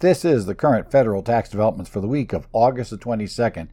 This 0.00 0.24
is 0.24 0.46
the 0.46 0.54
current 0.54 0.92
federal 0.92 1.24
tax 1.24 1.48
developments 1.48 1.90
for 1.90 2.00
the 2.00 2.06
week 2.06 2.32
of 2.32 2.46
August 2.52 2.92
the 2.92 2.98
22nd, 2.98 3.70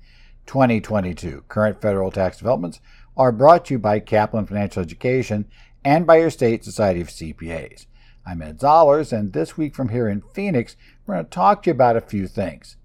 2022. 0.47 1.43
Current 1.47 1.79
federal 1.79 2.09
tax 2.09 2.39
developments 2.39 2.79
are 3.15 3.31
brought 3.31 3.65
to 3.65 3.75
you 3.75 3.79
by 3.79 3.99
Kaplan 3.99 4.47
Financial 4.47 4.81
Education 4.81 5.45
and 5.83 6.07
by 6.07 6.17
your 6.17 6.31
state 6.31 6.65
society 6.65 6.99
of 6.99 7.09
CPAs. 7.09 7.85
I'm 8.25 8.41
Ed 8.41 8.57
Zollars, 8.57 9.15
and 9.15 9.33
this 9.33 9.55
week 9.55 9.75
from 9.75 9.89
here 9.89 10.09
in 10.09 10.23
Phoenix, 10.33 10.75
we're 11.05 11.13
going 11.13 11.25
to 11.25 11.29
talk 11.29 11.61
to 11.61 11.69
you 11.69 11.73
about 11.73 11.95
a 11.95 12.01
few 12.01 12.27
things. 12.27 12.77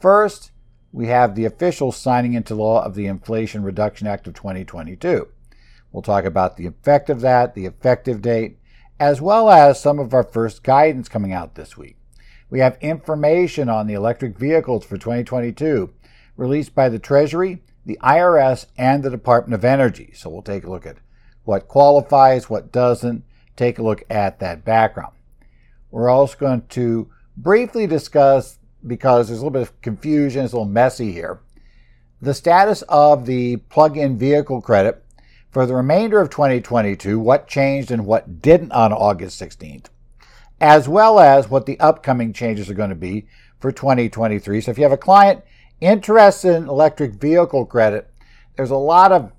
First, 0.00 0.50
we 0.90 1.08
have 1.08 1.34
the 1.34 1.44
official 1.44 1.92
signing 1.92 2.32
into 2.32 2.54
law 2.54 2.82
of 2.82 2.94
the 2.94 3.04
Inflation 3.04 3.64
Reduction 3.64 4.06
Act 4.06 4.26
of 4.26 4.32
2022. 4.32 5.28
We'll 5.92 6.02
talk 6.02 6.24
about 6.24 6.56
the 6.56 6.64
effect 6.64 7.10
of 7.10 7.20
that, 7.20 7.54
the 7.54 7.66
effective 7.66 8.22
date, 8.22 8.56
as 8.98 9.20
well 9.20 9.50
as 9.50 9.78
some 9.78 9.98
of 9.98 10.14
our 10.14 10.24
first 10.24 10.62
guidance 10.62 11.10
coming 11.10 11.34
out 11.34 11.54
this 11.54 11.76
week. 11.76 11.97
We 12.50 12.60
have 12.60 12.78
information 12.80 13.68
on 13.68 13.86
the 13.86 13.94
electric 13.94 14.38
vehicles 14.38 14.84
for 14.84 14.96
2022 14.96 15.92
released 16.36 16.74
by 16.74 16.88
the 16.88 16.98
Treasury, 16.98 17.62
the 17.84 17.98
IRS, 18.02 18.66
and 18.76 19.02
the 19.02 19.10
Department 19.10 19.54
of 19.54 19.64
Energy. 19.64 20.12
So 20.14 20.30
we'll 20.30 20.42
take 20.42 20.64
a 20.64 20.70
look 20.70 20.86
at 20.86 20.98
what 21.44 21.68
qualifies, 21.68 22.48
what 22.48 22.72
doesn't, 22.72 23.24
take 23.56 23.78
a 23.78 23.82
look 23.82 24.04
at 24.08 24.38
that 24.38 24.64
background. 24.64 25.14
We're 25.90 26.08
also 26.08 26.38
going 26.38 26.62
to 26.68 27.10
briefly 27.36 27.86
discuss, 27.86 28.58
because 28.86 29.28
there's 29.28 29.40
a 29.40 29.42
little 29.42 29.50
bit 29.50 29.62
of 29.62 29.80
confusion, 29.80 30.44
it's 30.44 30.52
a 30.52 30.56
little 30.56 30.70
messy 30.70 31.12
here, 31.12 31.40
the 32.20 32.34
status 32.34 32.82
of 32.88 33.26
the 33.26 33.56
plug 33.56 33.96
in 33.96 34.18
vehicle 34.18 34.60
credit 34.60 35.04
for 35.50 35.66
the 35.66 35.74
remainder 35.74 36.20
of 36.20 36.30
2022, 36.30 37.18
what 37.18 37.48
changed 37.48 37.90
and 37.90 38.06
what 38.06 38.42
didn't 38.42 38.72
on 38.72 38.92
August 38.92 39.40
16th, 39.40 39.86
as 40.60 40.88
well 40.88 41.20
as 41.20 41.48
what 41.48 41.66
the 41.66 41.78
upcoming 41.80 42.32
changes 42.32 42.68
are 42.68 42.74
going 42.74 42.90
to 42.90 42.96
be 42.96 43.26
for 43.60 43.72
2023. 43.72 44.60
So 44.60 44.70
if 44.70 44.78
you 44.78 44.84
have 44.84 44.92
a 44.92 44.96
client 44.96 45.42
interested 45.80 46.54
in 46.54 46.68
electric 46.68 47.14
vehicle 47.14 47.66
credit, 47.66 48.10
there's 48.56 48.70
a 48.70 48.76
lot 48.76 49.12
of 49.12 49.32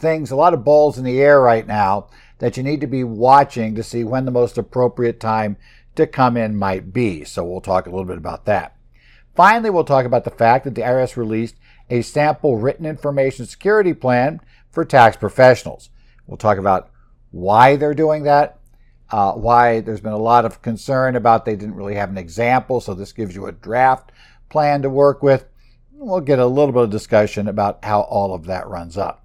things, 0.00 0.30
a 0.30 0.36
lot 0.36 0.54
of 0.54 0.64
balls 0.64 0.98
in 0.98 1.04
the 1.04 1.20
air 1.20 1.40
right 1.40 1.66
now 1.66 2.08
that 2.38 2.56
you 2.56 2.62
need 2.62 2.80
to 2.80 2.86
be 2.86 3.04
watching 3.04 3.74
to 3.74 3.82
see 3.82 4.04
when 4.04 4.24
the 4.24 4.30
most 4.30 4.58
appropriate 4.58 5.20
time 5.20 5.56
to 5.94 6.06
come 6.06 6.36
in 6.36 6.56
might 6.56 6.92
be. 6.92 7.24
So 7.24 7.44
we'll 7.44 7.60
talk 7.60 7.86
a 7.86 7.90
little 7.90 8.04
bit 8.04 8.18
about 8.18 8.44
that. 8.46 8.76
Finally, 9.34 9.70
we'll 9.70 9.84
talk 9.84 10.04
about 10.04 10.24
the 10.24 10.30
fact 10.30 10.64
that 10.64 10.74
the 10.74 10.82
IRS 10.82 11.16
released 11.16 11.56
a 11.90 12.02
sample 12.02 12.56
written 12.56 12.86
information 12.86 13.46
security 13.46 13.94
plan 13.94 14.40
for 14.70 14.84
tax 14.84 15.16
professionals. 15.16 15.90
We'll 16.26 16.36
talk 16.36 16.58
about 16.58 16.90
why 17.30 17.76
they're 17.76 17.94
doing 17.94 18.24
that, 18.24 18.58
uh, 19.10 19.32
why 19.32 19.80
there's 19.80 20.00
been 20.00 20.12
a 20.12 20.18
lot 20.18 20.44
of 20.44 20.62
concern 20.62 21.16
about 21.16 21.44
they 21.44 21.56
didn't 21.56 21.76
really 21.76 21.94
have 21.94 22.10
an 22.10 22.18
example, 22.18 22.80
so 22.80 22.94
this 22.94 23.12
gives 23.12 23.34
you 23.34 23.46
a 23.46 23.52
draft 23.52 24.12
plan 24.48 24.82
to 24.82 24.90
work 24.90 25.22
with. 25.22 25.46
We'll 25.92 26.20
get 26.20 26.38
a 26.38 26.46
little 26.46 26.72
bit 26.72 26.84
of 26.84 26.90
discussion 26.90 27.48
about 27.48 27.84
how 27.84 28.02
all 28.02 28.34
of 28.34 28.46
that 28.46 28.68
runs 28.68 28.96
up. 28.96 29.24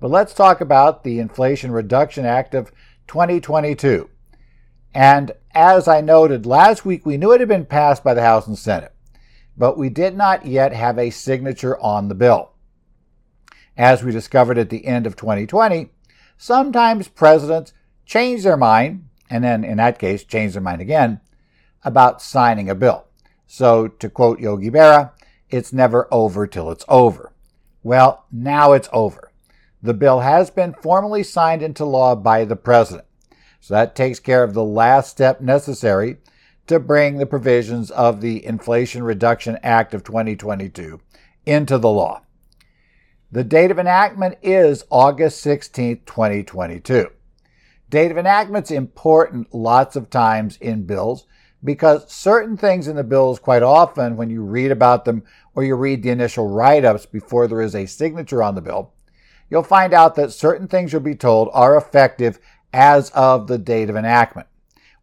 But 0.00 0.10
let's 0.10 0.34
talk 0.34 0.60
about 0.60 1.04
the 1.04 1.18
Inflation 1.18 1.72
Reduction 1.72 2.24
Act 2.26 2.54
of 2.54 2.70
2022. 3.06 4.10
And 4.94 5.32
as 5.54 5.88
I 5.88 6.00
noted 6.00 6.46
last 6.46 6.84
week, 6.84 7.04
we 7.04 7.16
knew 7.16 7.32
it 7.32 7.40
had 7.40 7.48
been 7.48 7.66
passed 7.66 8.04
by 8.04 8.14
the 8.14 8.22
House 8.22 8.46
and 8.46 8.58
Senate, 8.58 8.92
but 9.56 9.76
we 9.76 9.88
did 9.88 10.16
not 10.16 10.46
yet 10.46 10.72
have 10.72 10.98
a 10.98 11.10
signature 11.10 11.78
on 11.80 12.08
the 12.08 12.14
bill. 12.14 12.52
As 13.76 14.04
we 14.04 14.12
discovered 14.12 14.58
at 14.58 14.70
the 14.70 14.86
end 14.86 15.06
of 15.06 15.16
2020, 15.16 15.90
sometimes 16.36 17.08
presidents 17.08 17.72
change 18.06 18.44
their 18.44 18.56
mind, 18.56 19.08
and 19.34 19.42
then 19.42 19.64
in 19.64 19.78
that 19.78 19.98
case, 19.98 20.22
change 20.22 20.52
their 20.52 20.62
mind 20.62 20.80
again, 20.80 21.20
about 21.82 22.22
signing 22.22 22.70
a 22.70 22.74
bill. 22.76 23.06
So, 23.48 23.88
to 23.88 24.08
quote 24.08 24.38
Yogi 24.38 24.70
Berra, 24.70 25.10
it's 25.50 25.72
never 25.72 26.06
over 26.14 26.46
till 26.46 26.70
it's 26.70 26.84
over. 26.86 27.32
Well, 27.82 28.26
now 28.30 28.74
it's 28.74 28.88
over. 28.92 29.32
The 29.82 29.92
bill 29.92 30.20
has 30.20 30.50
been 30.50 30.72
formally 30.72 31.24
signed 31.24 31.62
into 31.62 31.84
law 31.84 32.14
by 32.14 32.44
the 32.44 32.54
president. 32.54 33.08
So 33.58 33.74
that 33.74 33.96
takes 33.96 34.20
care 34.20 34.44
of 34.44 34.54
the 34.54 34.62
last 34.62 35.10
step 35.10 35.40
necessary 35.40 36.18
to 36.68 36.78
bring 36.78 37.16
the 37.16 37.26
provisions 37.26 37.90
of 37.90 38.20
the 38.20 38.46
Inflation 38.46 39.02
Reduction 39.02 39.58
Act 39.64 39.94
of 39.94 40.04
2022 40.04 41.00
into 41.44 41.78
the 41.78 41.90
law. 41.90 42.22
The 43.32 43.42
date 43.42 43.72
of 43.72 43.80
enactment 43.80 44.38
is 44.42 44.84
August 44.90 45.40
16, 45.40 46.02
2022. 46.06 47.10
Date 47.94 48.10
of 48.10 48.18
enactment's 48.18 48.72
important 48.72 49.54
lots 49.54 49.94
of 49.94 50.10
times 50.10 50.56
in 50.56 50.82
bills 50.82 51.28
because 51.62 52.10
certain 52.12 52.56
things 52.56 52.88
in 52.88 52.96
the 52.96 53.04
bills 53.04 53.38
quite 53.38 53.62
often 53.62 54.16
when 54.16 54.30
you 54.30 54.42
read 54.42 54.72
about 54.72 55.04
them 55.04 55.22
or 55.54 55.62
you 55.62 55.76
read 55.76 56.02
the 56.02 56.10
initial 56.10 56.48
write-ups 56.48 57.06
before 57.06 57.46
there 57.46 57.60
is 57.60 57.76
a 57.76 57.86
signature 57.86 58.42
on 58.42 58.56
the 58.56 58.60
bill, 58.60 58.92
you'll 59.48 59.62
find 59.62 59.94
out 59.94 60.16
that 60.16 60.32
certain 60.32 60.66
things 60.66 60.92
you'll 60.92 61.02
be 61.02 61.14
told 61.14 61.48
are 61.52 61.76
effective 61.76 62.40
as 62.72 63.10
of 63.10 63.46
the 63.46 63.58
date 63.58 63.88
of 63.88 63.94
enactment 63.94 64.48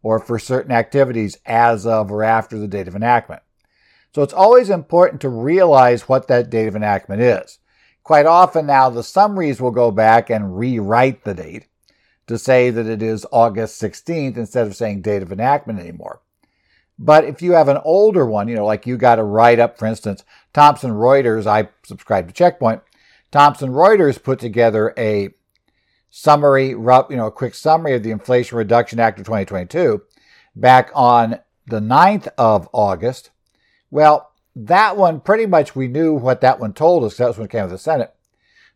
or 0.02 0.18
for 0.18 0.38
certain 0.38 0.72
activities 0.72 1.38
as 1.46 1.86
of 1.86 2.12
or 2.12 2.22
after 2.22 2.58
the 2.58 2.68
date 2.68 2.88
of 2.88 2.94
enactment. 2.94 3.40
So 4.14 4.20
it's 4.20 4.34
always 4.34 4.68
important 4.68 5.22
to 5.22 5.30
realize 5.30 6.10
what 6.10 6.28
that 6.28 6.50
date 6.50 6.68
of 6.68 6.76
enactment 6.76 7.22
is. 7.22 7.58
Quite 8.02 8.26
often 8.26 8.66
now, 8.66 8.90
the 8.90 9.02
summaries 9.02 9.62
will 9.62 9.70
go 9.70 9.90
back 9.90 10.28
and 10.28 10.58
rewrite 10.58 11.24
the 11.24 11.32
date 11.32 11.68
to 12.26 12.38
say 12.38 12.70
that 12.70 12.86
it 12.86 13.02
is 13.02 13.26
August 13.32 13.80
16th 13.80 14.36
instead 14.36 14.66
of 14.66 14.76
saying 14.76 15.02
date 15.02 15.22
of 15.22 15.32
enactment 15.32 15.80
anymore. 15.80 16.20
But 16.98 17.24
if 17.24 17.42
you 17.42 17.52
have 17.52 17.68
an 17.68 17.80
older 17.84 18.26
one, 18.26 18.48
you 18.48 18.54
know, 18.54 18.66
like 18.66 18.86
you 18.86 18.96
got 18.96 19.16
to 19.16 19.24
write 19.24 19.58
up, 19.58 19.78
for 19.78 19.86
instance, 19.86 20.24
Thomson 20.52 20.92
Reuters, 20.92 21.46
I 21.46 21.68
subscribe 21.82 22.28
to 22.28 22.34
Checkpoint. 22.34 22.82
Thomson 23.30 23.70
Reuters 23.70 24.22
put 24.22 24.38
together 24.38 24.94
a 24.96 25.30
summary, 26.10 26.68
you 26.68 26.76
know, 27.10 27.26
a 27.26 27.32
quick 27.32 27.54
summary 27.54 27.94
of 27.94 28.02
the 28.02 28.10
Inflation 28.10 28.58
Reduction 28.58 29.00
Act 29.00 29.18
of 29.18 29.24
2022 29.24 30.02
back 30.54 30.90
on 30.94 31.40
the 31.66 31.80
9th 31.80 32.28
of 32.36 32.68
August. 32.72 33.30
Well, 33.90 34.30
that 34.54 34.96
one, 34.96 35.20
pretty 35.20 35.46
much 35.46 35.74
we 35.74 35.88
knew 35.88 36.12
what 36.12 36.42
that 36.42 36.60
one 36.60 36.74
told 36.74 37.04
us. 37.04 37.16
That 37.16 37.28
was 37.28 37.38
when 37.38 37.46
it 37.46 37.50
came 37.50 37.64
to 37.64 37.70
the 37.70 37.78
Senate. 37.78 38.14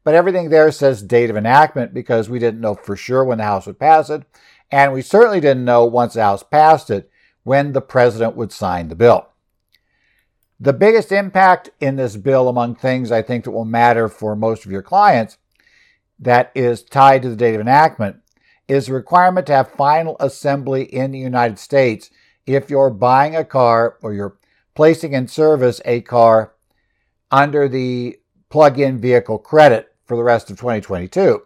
But 0.06 0.14
everything 0.14 0.50
there 0.50 0.70
says 0.70 1.02
date 1.02 1.30
of 1.30 1.36
enactment 1.36 1.92
because 1.92 2.30
we 2.30 2.38
didn't 2.38 2.60
know 2.60 2.76
for 2.76 2.94
sure 2.94 3.24
when 3.24 3.38
the 3.38 3.44
House 3.44 3.66
would 3.66 3.80
pass 3.80 4.08
it. 4.08 4.22
And 4.70 4.92
we 4.92 5.02
certainly 5.02 5.40
didn't 5.40 5.64
know 5.64 5.84
once 5.84 6.14
the 6.14 6.22
House 6.22 6.44
passed 6.44 6.90
it 6.90 7.10
when 7.42 7.72
the 7.72 7.80
president 7.80 8.36
would 8.36 8.52
sign 8.52 8.86
the 8.86 8.94
bill. 8.94 9.30
The 10.60 10.72
biggest 10.72 11.10
impact 11.10 11.70
in 11.80 11.96
this 11.96 12.16
bill, 12.16 12.48
among 12.48 12.76
things 12.76 13.10
I 13.10 13.20
think 13.20 13.42
that 13.44 13.50
will 13.50 13.64
matter 13.64 14.08
for 14.08 14.36
most 14.36 14.64
of 14.64 14.70
your 14.70 14.80
clients, 14.80 15.38
that 16.20 16.52
is 16.54 16.84
tied 16.84 17.22
to 17.22 17.28
the 17.28 17.34
date 17.34 17.56
of 17.56 17.60
enactment, 17.60 18.18
is 18.68 18.86
the 18.86 18.92
requirement 18.92 19.48
to 19.48 19.54
have 19.54 19.72
final 19.72 20.16
assembly 20.20 20.84
in 20.84 21.10
the 21.10 21.18
United 21.18 21.58
States 21.58 22.10
if 22.46 22.70
you're 22.70 22.90
buying 22.90 23.34
a 23.34 23.44
car 23.44 23.96
or 24.02 24.14
you're 24.14 24.38
placing 24.76 25.14
in 25.14 25.26
service 25.26 25.80
a 25.84 26.00
car 26.02 26.54
under 27.32 27.68
the 27.68 28.20
plug 28.50 28.78
in 28.78 29.00
vehicle 29.00 29.38
credit 29.38 29.92
for 30.06 30.16
the 30.16 30.22
rest 30.22 30.50
of 30.50 30.58
2022. 30.58 31.42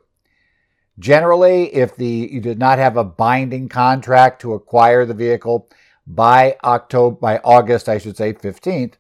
Generally, 0.99 1.75
if 1.75 1.97
the 1.97 2.29
you 2.31 2.41
did 2.41 2.59
not 2.59 2.79
have 2.79 2.97
a 2.97 3.05
binding 3.05 3.69
contract 3.69 4.41
to 4.43 4.53
acquire 4.53 5.07
the 5.07 5.15
vehicle 5.15 5.69
by 6.07 6.57
October 6.63 7.17
by 7.17 7.39
August, 7.39 7.89
I 7.89 7.99
should 7.99 8.17
say 8.17 8.35
15th, 8.35 8.95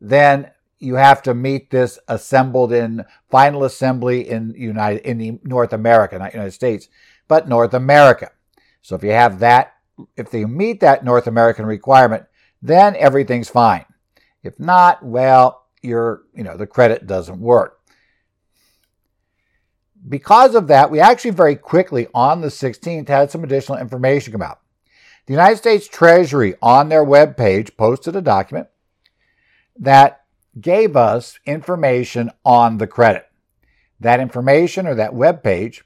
then 0.00 0.50
you 0.78 0.94
have 0.94 1.22
to 1.22 1.34
meet 1.34 1.70
this 1.70 1.98
assembled 2.08 2.72
in 2.72 3.04
final 3.30 3.64
assembly 3.64 4.28
in 4.28 4.54
United 4.56 5.02
in 5.06 5.18
the 5.18 5.38
North 5.42 5.72
America, 5.72 6.18
not 6.18 6.32
United 6.32 6.52
States, 6.52 6.88
but 7.28 7.48
North 7.48 7.74
America. 7.74 8.30
So 8.82 8.94
if 8.94 9.02
you 9.02 9.10
have 9.10 9.40
that, 9.40 9.74
if 10.16 10.30
they 10.30 10.44
meet 10.44 10.80
that 10.80 11.04
North 11.04 11.26
American 11.26 11.66
requirement, 11.66 12.24
then 12.62 12.96
everything's 12.96 13.48
fine. 13.48 13.84
If 14.42 14.60
not, 14.60 15.04
well, 15.04 15.66
your, 15.82 16.22
you 16.34 16.44
know, 16.44 16.56
the 16.56 16.66
credit 16.66 17.06
doesn't 17.06 17.40
work. 17.40 17.80
Because 20.08 20.54
of 20.54 20.68
that, 20.68 20.90
we 20.90 21.00
actually 21.00 21.32
very 21.32 21.56
quickly 21.56 22.06
on 22.14 22.40
the 22.40 22.48
16th 22.48 23.08
had 23.08 23.30
some 23.30 23.42
additional 23.42 23.78
information 23.78 24.32
come 24.32 24.42
out. 24.42 24.60
The 25.26 25.32
United 25.32 25.56
States 25.56 25.88
Treasury 25.88 26.54
on 26.62 26.88
their 26.88 27.04
webpage 27.04 27.76
posted 27.76 28.14
a 28.14 28.22
document 28.22 28.68
that 29.78 30.24
gave 30.60 30.96
us 30.96 31.40
information 31.44 32.30
on 32.44 32.78
the 32.78 32.86
credit. 32.86 33.28
That 33.98 34.20
information 34.20 34.86
or 34.86 34.94
that 34.94 35.12
webpage 35.12 35.82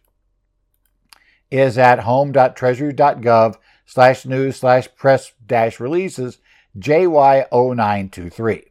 is 1.50 1.78
at 1.78 2.00
home.treasury.gov 2.00 3.56
slash 3.86 4.26
news 4.26 4.56
slash 4.56 4.88
press 4.94 5.32
dash 5.44 5.80
releases 5.80 6.38
JY0923. 6.78 8.66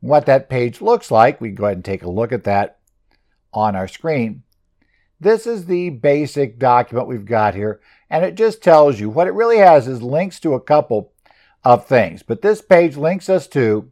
What 0.00 0.26
that 0.26 0.50
page 0.50 0.82
looks 0.82 1.10
like, 1.10 1.40
we 1.40 1.48
can 1.48 1.54
go 1.54 1.64
ahead 1.66 1.78
and 1.78 1.84
take 1.84 2.02
a 2.02 2.10
look 2.10 2.32
at 2.32 2.44
that 2.44 2.78
on 3.52 3.74
our 3.76 3.88
screen. 3.88 4.42
This 5.24 5.46
is 5.46 5.64
the 5.64 5.88
basic 5.88 6.58
document 6.58 7.08
we've 7.08 7.24
got 7.24 7.54
here, 7.54 7.80
and 8.10 8.22
it 8.26 8.34
just 8.34 8.62
tells 8.62 9.00
you 9.00 9.08
what 9.08 9.26
it 9.26 9.32
really 9.32 9.56
has 9.56 9.88
is 9.88 10.02
links 10.02 10.38
to 10.40 10.52
a 10.52 10.60
couple 10.60 11.14
of 11.64 11.86
things. 11.86 12.22
But 12.22 12.42
this 12.42 12.60
page 12.60 12.98
links 12.98 13.30
us 13.30 13.46
to 13.48 13.90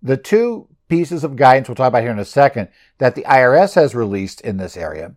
the 0.00 0.16
two 0.16 0.68
pieces 0.88 1.24
of 1.24 1.34
guidance 1.34 1.68
we'll 1.68 1.74
talk 1.74 1.88
about 1.88 2.04
here 2.04 2.12
in 2.12 2.20
a 2.20 2.24
second 2.24 2.68
that 2.98 3.16
the 3.16 3.24
IRS 3.24 3.74
has 3.74 3.96
released 3.96 4.40
in 4.40 4.56
this 4.56 4.76
area, 4.76 5.16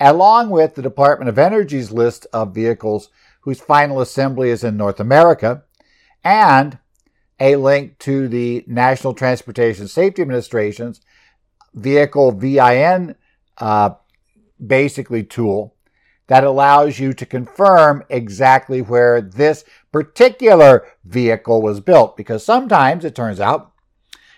along 0.00 0.48
with 0.48 0.76
the 0.76 0.82
Department 0.82 1.28
of 1.28 1.38
Energy's 1.38 1.92
list 1.92 2.26
of 2.32 2.54
vehicles 2.54 3.10
whose 3.42 3.60
final 3.60 4.00
assembly 4.00 4.48
is 4.48 4.64
in 4.64 4.78
North 4.78 4.98
America, 4.98 5.62
and 6.24 6.78
a 7.38 7.56
link 7.56 7.98
to 7.98 8.28
the 8.28 8.64
National 8.66 9.12
Transportation 9.12 9.88
Safety 9.88 10.22
Administration's 10.22 11.02
vehicle 11.74 12.32
VIN 12.32 13.14
uh, 13.58 13.90
basically 14.64 15.22
tool 15.22 15.74
that 16.26 16.44
allows 16.44 16.98
you 17.00 17.12
to 17.12 17.26
confirm 17.26 18.04
exactly 18.08 18.80
where 18.80 19.20
this 19.20 19.64
particular 19.90 20.86
vehicle 21.04 21.60
was 21.60 21.80
built. 21.80 22.16
Because 22.16 22.44
sometimes 22.44 23.04
it 23.04 23.16
turns 23.16 23.40
out 23.40 23.72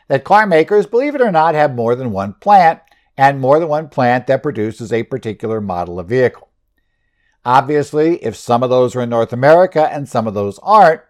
that 0.09 0.25
car 0.25 0.47
makers, 0.47 0.87
believe 0.87 1.15
it 1.15 1.21
or 1.21 1.31
not, 1.31 1.55
have 1.55 1.75
more 1.75 1.95
than 1.95 2.13
one 2.13 2.33
plant 2.35 2.81
and 3.17 3.41
more 3.41 3.59
than 3.59 3.69
one 3.69 3.89
plant 3.89 4.27
that 4.27 4.43
produces 4.43 4.93
a 4.93 5.03
particular 5.03 5.61
model 5.61 6.01
of 6.01 6.09
vehicle. 6.09 6.49
Obviously, 7.45 8.23
if 8.25 8.37
some 8.37 8.63
of 8.63 8.71
those 8.71 8.97
are 8.97 9.03
in 9.03 9.11
North 9.11 9.33
America 9.33 9.89
and 9.93 10.09
some 10.09 10.27
of 10.27 10.35
those 10.35 10.59
aren't, 10.61 11.03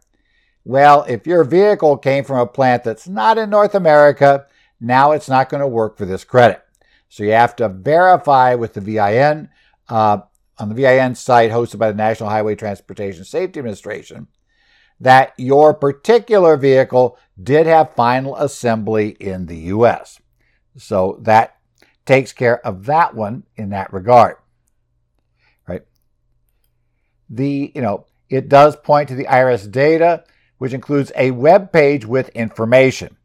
well, 0.65 1.05
if 1.09 1.27
your 1.27 1.45
vehicle 1.45 1.97
came 1.97 2.25
from 2.25 2.39
a 2.39 2.47
plant 2.47 2.85
that's 2.85 3.07
not 3.07 3.39
in 3.39 3.51
North 3.51 3.75
America, 3.75 4.47
now 4.81 5.13
it's 5.13 5.29
not 5.29 5.49
going 5.49 5.61
to 5.61 5.67
work 5.67 5.97
for 5.97 6.07
this 6.07 6.25
credit. 6.25 6.63
So 7.13 7.25
you 7.25 7.33
have 7.33 7.55
to 7.57 7.69
verify 7.69 8.55
with 8.55 8.73
the 8.73 8.81
VIN 8.81 9.51
uh, 9.87 10.21
on 10.57 10.71
the 10.71 10.75
VIN 10.75 11.15
site 11.15 11.51
hosted 11.51 11.79
by 11.79 11.91
the 11.91 11.97
National 11.97 12.31
Highway 12.31 12.55
Transportation 12.55 13.27
Safety 13.27 13.61
Administration 13.61 14.29
that 14.99 15.35
your 15.37 15.75
particular 15.75 16.57
vehicle 16.57 17.19
did 17.43 17.67
have 17.67 17.95
final 17.95 18.35
assembly 18.37 19.11
in 19.21 19.45
the 19.45 19.59
U.S. 19.59 20.23
So 20.79 21.19
that 21.21 21.59
takes 22.07 22.33
care 22.33 22.67
of 22.67 22.87
that 22.87 23.15
one 23.15 23.43
in 23.57 23.69
that 23.71 23.93
regard. 23.93 24.37
Right? 25.69 25.83
The, 27.29 27.73
you 27.75 27.83
know, 27.83 28.07
it 28.31 28.49
does 28.49 28.75
point 28.75 29.11
to 29.11 29.17
the 29.17 29.27
IRS 29.27 29.71
data, 29.71 30.25
which 30.57 30.73
includes 30.73 31.13
a 31.15 31.33
web 31.33 31.73
page 31.73 32.07
with 32.07 32.31
information. 32.31 33.19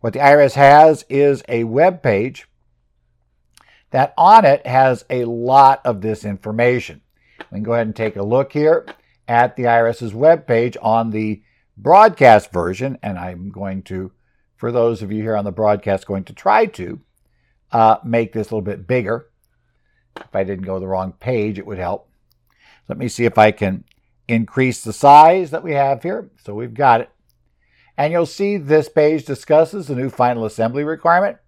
What 0.00 0.12
the 0.12 0.18
IRS 0.18 0.52
has 0.56 1.06
is 1.08 1.42
a 1.48 1.64
web 1.64 2.02
page 2.02 2.46
that 3.94 4.12
on 4.18 4.44
it 4.44 4.66
has 4.66 5.04
a 5.08 5.24
lot 5.24 5.80
of 5.84 6.00
this 6.00 6.24
information. 6.24 7.00
We 7.38 7.58
can 7.58 7.62
go 7.62 7.74
ahead 7.74 7.86
and 7.86 7.94
take 7.94 8.16
a 8.16 8.24
look 8.24 8.52
here 8.52 8.86
at 9.28 9.54
the 9.54 9.62
IRS's 9.62 10.12
webpage 10.12 10.76
on 10.82 11.10
the 11.10 11.44
broadcast 11.76 12.52
version, 12.52 12.98
and 13.04 13.16
I'm 13.16 13.50
going 13.50 13.84
to, 13.84 14.10
for 14.56 14.72
those 14.72 15.00
of 15.00 15.12
you 15.12 15.22
here 15.22 15.36
on 15.36 15.44
the 15.44 15.52
broadcast, 15.52 16.08
going 16.08 16.24
to 16.24 16.32
try 16.32 16.66
to 16.66 17.02
uh, 17.70 17.98
make 18.02 18.32
this 18.32 18.50
a 18.50 18.56
little 18.56 18.62
bit 18.62 18.88
bigger. 18.88 19.28
If 20.16 20.34
I 20.34 20.42
didn't 20.42 20.64
go 20.64 20.80
the 20.80 20.88
wrong 20.88 21.12
page, 21.12 21.60
it 21.60 21.66
would 21.66 21.78
help. 21.78 22.10
Let 22.88 22.98
me 22.98 23.06
see 23.06 23.26
if 23.26 23.38
I 23.38 23.52
can 23.52 23.84
increase 24.26 24.82
the 24.82 24.92
size 24.92 25.52
that 25.52 25.62
we 25.62 25.74
have 25.74 26.02
here. 26.02 26.32
So 26.42 26.52
we've 26.52 26.74
got 26.74 27.00
it. 27.00 27.10
And 27.96 28.12
you'll 28.12 28.26
see 28.26 28.56
this 28.56 28.88
page 28.88 29.24
discusses 29.24 29.86
the 29.86 29.94
new 29.94 30.10
final 30.10 30.46
assembly 30.46 30.82
requirement 30.82 31.38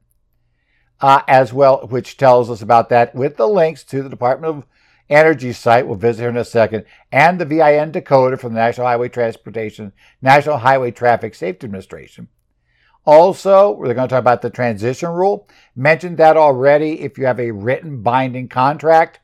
uh, 1.01 1.23
as 1.29 1.53
well, 1.53 1.87
which 1.89 2.17
tells 2.17 2.51
us 2.51 2.63
about 2.63 2.89
that 2.89 3.15
with 3.15 3.37
the 3.37 3.49
links 3.49 3.85
to 3.85 4.03
the 4.03 4.09
Department 4.09 4.57
of 4.57 4.67
Energy 5.09 5.53
site 5.53 5.87
we'll 5.87 5.97
visit 5.97 6.23
here 6.23 6.31
in 6.31 6.37
a 6.37 6.45
second, 6.45 6.85
and 7.13 7.39
the 7.39 7.45
VIN 7.45 7.93
decoder 7.93 8.39
from 8.39 8.55
the 8.55 8.61
National 8.61 8.89
Highway 8.89 9.09
Transportation, 9.09 9.93
National 10.21 10.59
Highway 10.59 10.91
Traffic 10.91 11.35
Safety 11.35 11.67
Administration. 11.67 12.29
Also, 13.05 13.71
we're 13.71 13.95
going 13.95 14.09
to 14.09 14.13
talk 14.13 14.19
about 14.19 14.43
the 14.43 14.51
transition 14.51 15.09
rule. 15.11 15.49
Mentioned 15.77 16.17
that 16.17 16.37
already. 16.37 17.03
If 17.03 17.19
you 17.19 17.27
have 17.27 17.39
a 17.39 17.53
written 17.53 18.03
binding 18.03 18.49
contract, 18.49 19.21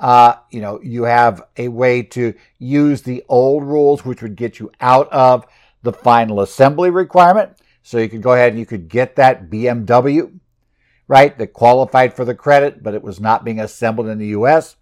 uh, 0.00 0.34
you 0.50 0.60
know 0.60 0.80
you 0.82 1.04
have 1.04 1.44
a 1.56 1.68
way 1.68 2.02
to 2.02 2.34
use 2.58 3.02
the 3.02 3.22
old 3.28 3.62
rules, 3.62 4.04
which 4.04 4.20
would 4.20 4.34
get 4.34 4.58
you 4.58 4.72
out 4.80 5.08
of 5.12 5.46
the 5.82 5.92
final 5.92 6.40
assembly 6.40 6.90
requirement. 6.90 7.52
So 7.84 7.98
you 7.98 8.08
could 8.08 8.22
go 8.22 8.32
ahead 8.32 8.50
and 8.50 8.58
you 8.58 8.66
could 8.66 8.88
get 8.88 9.14
that 9.14 9.48
BMW 9.48 10.40
right, 11.08 11.36
that 11.38 11.52
qualified 11.52 12.14
for 12.14 12.24
the 12.24 12.34
credit, 12.34 12.82
but 12.82 12.94
it 12.94 13.02
was 13.02 13.20
not 13.20 13.44
being 13.44 13.60
assembled 13.60 14.08
in 14.08 14.18
the 14.18 14.28
U.S. 14.28 14.76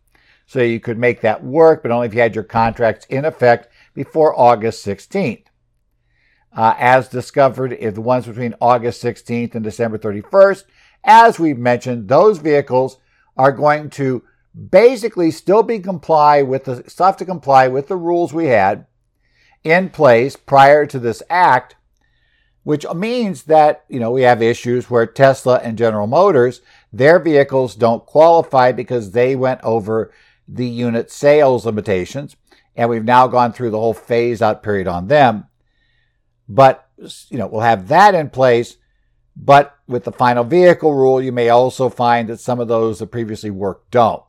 So 0.47 0.61
you 0.61 0.81
could 0.81 0.99
make 0.99 1.21
that 1.21 1.45
work, 1.45 1.83
but 1.83 1.91
only 1.91 2.07
if 2.07 2.15
you 2.15 2.21
had 2.21 2.35
your 2.35 2.45
contracts 2.45 3.07
in 3.07 3.25
effect 3.25 3.69
before 3.95 4.39
August 4.39 4.85
16th. 4.85 5.45
Uh, 6.55 6.75
as 6.79 7.09
discovered, 7.09 7.73
if 7.73 7.95
the 7.95 8.01
ones 8.01 8.27
between 8.27 8.55
August 8.61 9.03
16th 9.03 9.55
and 9.55 9.65
December 9.65 9.97
31st, 9.97 10.65
as 11.05 11.39
we've 11.39 11.59
mentioned, 11.59 12.09
those 12.09 12.39
vehicles 12.39 12.99
are 13.37 13.53
going 13.53 13.89
to 13.91 14.23
basically 14.71 15.31
still 15.31 15.63
be 15.63 15.79
comply 15.79 16.43
with 16.43 16.65
the 16.65 16.85
stuff 16.87 17.17
to 17.17 17.25
comply 17.25 17.69
with 17.69 17.89
the 17.89 17.97
rules 17.97 18.35
we 18.35 18.47
had 18.47 18.87
in 19.65 19.89
place 19.89 20.37
prior 20.37 20.85
to 20.85 20.99
this 20.99 21.23
act 21.31 21.77
which 22.64 22.87
means 22.94 23.44
that, 23.44 23.85
you 23.88 23.99
know, 23.99 24.11
we 24.11 24.23
have 24.23 24.43
issues 24.43 24.88
where 24.88 25.06
Tesla 25.06 25.61
and 25.62 25.79
General 25.79 26.06
Motors, 26.06 26.61
their 26.93 27.19
vehicles 27.19 27.75
don't 27.75 28.06
qualify 28.06 28.73
because 28.73 29.11
they 29.11 29.35
went 29.35 29.61
over 29.62 30.12
the 30.47 30.67
unit 30.67 31.11
sales 31.11 31.67
limitations. 31.67 32.37
And 32.76 32.88
we've 32.88 33.05
now 33.05 33.26
gone 33.26 33.53
through 33.53 33.70
the 33.70 33.79
whole 33.79 33.94
phase 33.94 34.41
out 34.41 34.62
period 34.62 34.87
on 34.87 35.09
them. 35.09 35.47
But, 36.49 36.88
you 37.29 37.38
know, 37.38 37.47
we'll 37.47 37.61
have 37.62 37.88
that 37.88 38.14
in 38.14 38.31
place. 38.31 38.76
But 39.37 39.76
with 39.87 40.05
the 40.05 40.12
final 40.12 40.44
vehicle 40.44 40.94
rule, 40.94 41.20
you 41.20 41.32
may 41.32 41.49
also 41.49 41.88
find 41.88 42.29
that 42.29 42.41
some 42.41 42.61
of 42.61 42.69
those 42.69 42.99
that 42.99 43.08
previously 43.08 43.50
worked 43.50 43.91
don't. 43.91 44.23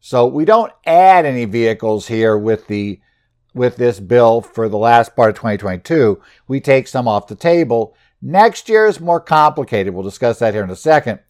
So 0.00 0.26
we 0.26 0.44
don't 0.44 0.72
add 0.84 1.26
any 1.26 1.44
vehicles 1.44 2.08
here 2.08 2.36
with 2.36 2.66
the 2.66 3.00
with 3.54 3.76
this 3.76 4.00
bill 4.00 4.40
for 4.40 4.68
the 4.68 4.78
last 4.78 5.14
part 5.14 5.30
of 5.30 5.36
2022. 5.36 6.20
We 6.48 6.60
take 6.60 6.88
some 6.88 7.06
off 7.06 7.26
the 7.26 7.34
table. 7.34 7.96
Next 8.20 8.68
year 8.68 8.86
is 8.86 9.00
more 9.00 9.20
complicated. 9.20 9.92
We'll 9.92 10.04
discuss 10.04 10.38
that 10.38 10.54
here 10.54 10.64
in 10.64 10.70
a 10.70 10.76
second. 10.76 11.20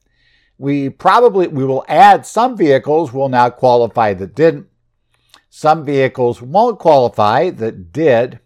We 0.59 0.91
probably 0.91 1.49
we 1.49 1.65
will 1.65 1.85
add 1.89 2.27
some 2.27 2.57
vehicles 2.57 3.13
will 3.13 3.29
now 3.29 3.51
qualify 3.51 4.15
that 4.15 4.35
didn't. 4.35 4.69
Some 5.51 5.85
vehicles 5.85 6.41
won't 6.41 6.79
qualify 6.79 7.51
that 7.51 7.93
did. 7.93 8.41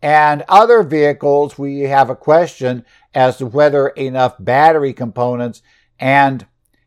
And 0.00 0.44
other 0.48 0.82
vehicles, 0.82 1.58
we 1.58 1.80
have 1.80 2.10
a 2.10 2.16
question 2.16 2.84
as 3.14 3.36
to 3.38 3.46
whether 3.46 3.88
enough 3.88 4.36
battery 4.38 4.92
components 4.92 5.62
and 5.98 6.46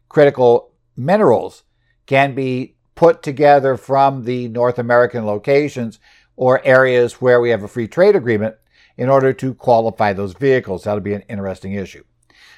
critical 0.10 0.74
minerals 0.98 1.64
can 2.06 2.36
be 2.36 2.75
put 2.96 3.22
together 3.22 3.78
from 3.78 4.24
the 4.24 4.48
North 4.48 4.80
American 4.80 5.26
locations 5.26 6.00
or 6.36 6.66
areas 6.66 7.22
where 7.22 7.40
we 7.40 7.50
have 7.50 7.64
a 7.64 7.68
free 7.68 7.88
trade 7.88 8.16
agreement 8.16 8.56
in 8.98 9.10
order 9.10 9.34
to 9.34 9.54
qualify 9.54 10.14
those 10.14 10.34
vehicles. 10.34 10.84
That'll 10.84 11.02
be 11.02 11.14
an 11.14 11.24
interesting 11.30 11.74
issue. 11.74 12.04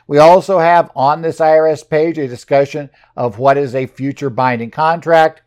We 0.08 0.20
also 0.20 0.60
have 0.60 0.92
on 0.96 1.22
this 1.22 1.40
IRS 1.40 1.88
page 1.88 2.18
a 2.18 2.28
discussion 2.28 2.90
of 3.16 3.40
what 3.40 3.58
is 3.58 3.76
a 3.76 3.88
future 3.88 4.30
binding 4.30 4.72
contract. 4.72 5.42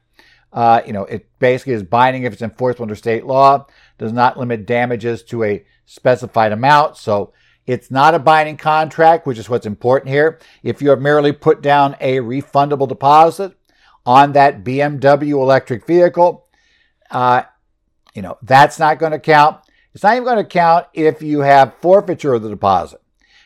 Uh, 0.52 0.82
you 0.84 0.92
know, 0.92 1.04
it 1.04 1.28
basically 1.38 1.72
is 1.72 1.82
binding 1.82 2.24
if 2.24 2.32
it's 2.32 2.42
enforceable 2.42 2.82
under 2.82 2.96
state 2.96 3.24
law, 3.24 3.66
does 3.98 4.12
not 4.12 4.38
limit 4.38 4.66
damages 4.66 5.22
to 5.22 5.44
a 5.44 5.64
specified 5.86 6.52
amount. 6.52 6.96
So 6.96 7.32
it's 7.66 7.90
not 7.90 8.14
a 8.14 8.18
binding 8.18 8.56
contract, 8.56 9.26
which 9.26 9.38
is 9.38 9.48
what's 9.48 9.66
important 9.66 10.10
here. 10.10 10.40
If 10.62 10.82
you 10.82 10.90
have 10.90 11.00
merely 11.00 11.32
put 11.32 11.62
down 11.62 11.96
a 12.00 12.16
refundable 12.16 12.88
deposit, 12.88 13.56
on 14.10 14.32
that 14.32 14.64
BMW 14.64 15.34
electric 15.34 15.86
vehicle, 15.86 16.48
uh, 17.12 17.42
you 18.12 18.22
know, 18.22 18.36
that's 18.42 18.76
not 18.76 18.98
going 18.98 19.12
to 19.12 19.20
count. 19.20 19.58
It's 19.94 20.02
not 20.02 20.14
even 20.14 20.24
going 20.24 20.36
to 20.36 20.44
count 20.44 20.88
if 20.92 21.22
you 21.22 21.40
have 21.40 21.76
forfeiture 21.76 22.34
of 22.34 22.42
the 22.42 22.48
deposit. 22.48 23.00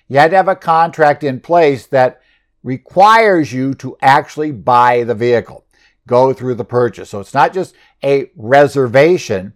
You 0.08 0.16
had 0.16 0.30
to 0.30 0.38
have 0.38 0.48
a 0.48 0.56
contract 0.56 1.22
in 1.22 1.40
place 1.40 1.86
that 1.88 2.22
requires 2.62 3.52
you 3.52 3.74
to 3.74 3.98
actually 4.00 4.52
buy 4.52 5.04
the 5.04 5.14
vehicle, 5.14 5.66
go 6.06 6.32
through 6.32 6.54
the 6.54 6.64
purchase. 6.64 7.10
So 7.10 7.20
it's 7.20 7.34
not 7.34 7.52
just 7.52 7.74
a 8.02 8.30
reservation 8.34 9.52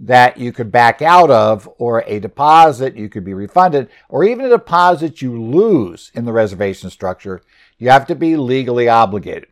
that 0.00 0.36
you 0.36 0.50
could 0.50 0.72
back 0.72 1.00
out 1.00 1.30
of 1.30 1.68
or 1.78 2.02
a 2.08 2.18
deposit 2.18 2.96
you 2.96 3.08
could 3.08 3.24
be 3.24 3.34
refunded 3.34 3.88
or 4.08 4.24
even 4.24 4.46
a 4.46 4.48
deposit 4.48 5.22
you 5.22 5.40
lose 5.40 6.10
in 6.12 6.24
the 6.24 6.32
reservation 6.32 6.90
structure. 6.90 7.40
You 7.78 7.90
have 7.90 8.08
to 8.08 8.16
be 8.16 8.36
legally 8.36 8.88
obligated. 8.88 9.46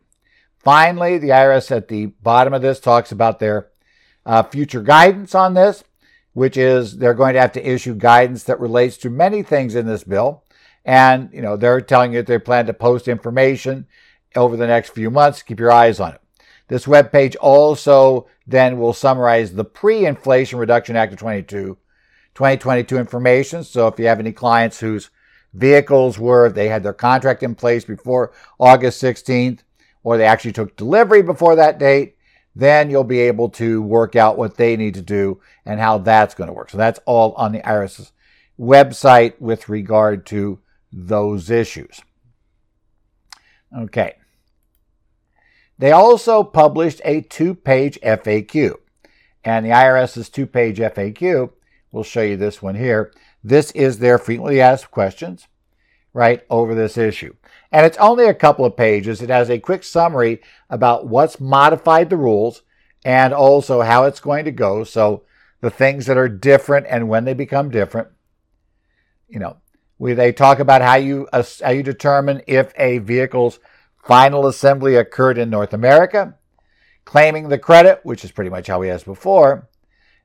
Finally, 0.59 1.17
the 1.17 1.29
IRS 1.29 1.71
at 1.75 1.87
the 1.87 2.07
bottom 2.07 2.53
of 2.53 2.61
this 2.61 2.79
talks 2.79 3.11
about 3.11 3.39
their 3.39 3.69
uh, 4.25 4.43
future 4.43 4.81
guidance 4.81 5.33
on 5.33 5.53
this, 5.53 5.83
which 6.33 6.57
is 6.57 6.97
they're 6.97 7.13
going 7.13 7.33
to 7.33 7.41
have 7.41 7.53
to 7.53 7.67
issue 7.67 7.95
guidance 7.95 8.43
that 8.43 8.59
relates 8.59 8.97
to 8.97 9.09
many 9.09 9.41
things 9.41 9.75
in 9.75 9.85
this 9.85 10.03
bill. 10.03 10.43
And, 10.85 11.29
you 11.33 11.41
know, 11.41 11.55
they're 11.55 11.81
telling 11.81 12.13
you 12.13 12.19
that 12.19 12.27
they 12.27 12.39
plan 12.39 12.65
to 12.65 12.73
post 12.73 13.07
information 13.07 13.87
over 14.35 14.57
the 14.57 14.67
next 14.67 14.89
few 14.89 15.09
months. 15.09 15.41
Keep 15.41 15.59
your 15.59 15.71
eyes 15.71 15.99
on 15.99 16.13
it. 16.13 16.21
This 16.67 16.87
web 16.87 17.11
page 17.11 17.35
also 17.37 18.27
then 18.45 18.79
will 18.79 18.93
summarize 18.93 19.53
the 19.53 19.65
pre-Inflation 19.65 20.59
Reduction 20.59 20.95
Act 20.95 21.13
of 21.13 21.19
22 21.19 21.77
2022 22.35 22.97
information. 22.97 23.63
So 23.63 23.87
if 23.87 23.99
you 23.99 24.05
have 24.07 24.19
any 24.19 24.31
clients 24.31 24.79
whose 24.79 25.09
vehicles 25.53 26.17
were, 26.19 26.49
they 26.49 26.69
had 26.69 26.83
their 26.83 26.93
contract 26.93 27.43
in 27.43 27.55
place 27.55 27.83
before 27.83 28.31
August 28.59 29.01
16th, 29.01 29.59
or 30.03 30.17
they 30.17 30.25
actually 30.25 30.53
took 30.53 30.75
delivery 30.75 31.21
before 31.21 31.55
that 31.55 31.79
date, 31.79 32.15
then 32.55 32.89
you'll 32.89 33.03
be 33.03 33.19
able 33.19 33.49
to 33.49 33.81
work 33.81 34.15
out 34.15 34.37
what 34.37 34.57
they 34.57 34.75
need 34.75 34.93
to 34.93 35.01
do 35.01 35.39
and 35.65 35.79
how 35.79 35.97
that's 35.97 36.35
going 36.35 36.47
to 36.47 36.53
work. 36.53 36.69
So 36.69 36.77
that's 36.77 36.99
all 37.05 37.33
on 37.33 37.51
the 37.51 37.59
IRS 37.59 38.11
website 38.59 39.39
with 39.39 39.69
regard 39.69 40.25
to 40.27 40.59
those 40.91 41.49
issues. 41.49 42.01
Okay. 43.77 44.15
They 45.77 45.91
also 45.91 46.43
published 46.43 47.01
a 47.05 47.21
two 47.21 47.55
page 47.55 47.99
FAQ. 48.01 48.75
And 49.45 49.65
the 49.65 49.69
IRS's 49.69 50.29
two 50.29 50.45
page 50.45 50.79
FAQ, 50.79 51.51
we'll 51.91 52.03
show 52.03 52.21
you 52.21 52.35
this 52.35 52.61
one 52.61 52.75
here. 52.75 53.13
This 53.41 53.71
is 53.71 53.99
their 53.99 54.17
frequently 54.17 54.59
asked 54.59 54.91
questions, 54.91 55.47
right, 56.13 56.43
over 56.49 56.75
this 56.75 56.97
issue. 56.97 57.35
And 57.71 57.85
it's 57.85 57.97
only 57.97 58.25
a 58.25 58.33
couple 58.33 58.65
of 58.65 58.77
pages. 58.77 59.21
It 59.21 59.29
has 59.29 59.49
a 59.49 59.59
quick 59.59 59.83
summary 59.83 60.41
about 60.69 61.07
what's 61.07 61.39
modified 61.39 62.09
the 62.09 62.17
rules 62.17 62.63
and 63.05 63.33
also 63.33 63.81
how 63.81 64.05
it's 64.05 64.19
going 64.19 64.45
to 64.45 64.51
go. 64.51 64.83
So 64.83 65.23
the 65.61 65.69
things 65.69 66.05
that 66.07 66.17
are 66.17 66.29
different 66.29 66.87
and 66.89 67.09
when 67.09 67.25
they 67.25 67.33
become 67.33 67.69
different. 67.69 68.07
You 69.27 69.39
know, 69.39 69.57
we, 69.99 70.13
they 70.13 70.31
talk 70.31 70.59
about 70.59 70.81
how 70.81 70.95
you, 70.95 71.27
uh, 71.31 71.43
how 71.63 71.69
you 71.71 71.83
determine 71.83 72.41
if 72.47 72.73
a 72.77 72.99
vehicle's 72.99 73.59
final 74.03 74.47
assembly 74.47 74.95
occurred 74.95 75.37
in 75.37 75.49
North 75.49 75.73
America, 75.73 76.35
claiming 77.05 77.49
the 77.49 77.59
credit, 77.59 77.99
which 78.03 78.23
is 78.23 78.31
pretty 78.31 78.49
much 78.49 78.67
how 78.67 78.79
we 78.79 78.89
asked 78.89 79.05
before, 79.05 79.69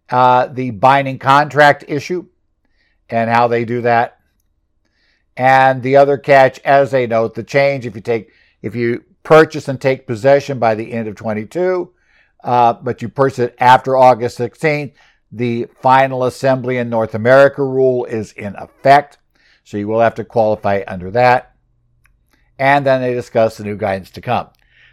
uh, 0.08 0.46
the 0.46 0.70
binding 0.70 1.18
contract 1.18 1.84
issue 1.88 2.26
and 3.10 3.28
how 3.28 3.48
they 3.48 3.64
do 3.64 3.82
that. 3.82 4.18
And 5.37 5.83
the 5.83 5.97
other 5.97 6.17
catch, 6.17 6.61
as 6.61 6.91
they 6.91 7.07
note, 7.07 7.35
the 7.35 7.43
change 7.43 7.87
if 7.87 7.95
you 7.95 8.00
take 8.00 8.31
if 8.62 8.75
you 8.75 9.05
purchase 9.23 9.69
and 9.69 9.81
take 9.81 10.07
possession 10.07 10.59
by 10.59 10.75
the 10.75 10.93
end 10.93 11.09
of 11.09 11.17
22, 11.17 11.93
uh, 12.45 12.73
but 12.75 13.03
you 13.03 13.09
purchase 13.09 13.38
it 13.41 13.57
after 13.59 13.97
August 13.97 14.38
16th, 14.38 14.93
the 15.33 15.67
final 15.81 16.25
assembly 16.25 16.79
in 16.79 16.88
North 16.88 17.14
America 17.14 17.64
rule 17.64 18.05
is 18.05 18.33
in 18.33 18.55
effect. 18.57 19.19
So 19.64 19.76
you 19.76 19.88
will 19.88 20.00
have 20.00 20.14
to 20.17 20.25
qualify 20.25 20.83
under 20.87 21.11
that. 21.11 21.57
And 22.59 22.87
then 22.87 23.00
they 23.00 23.14
discuss 23.14 23.57
the 23.57 23.64
new 23.64 23.76
guidance 23.76 24.11
to 24.12 24.21
come. 24.21 24.49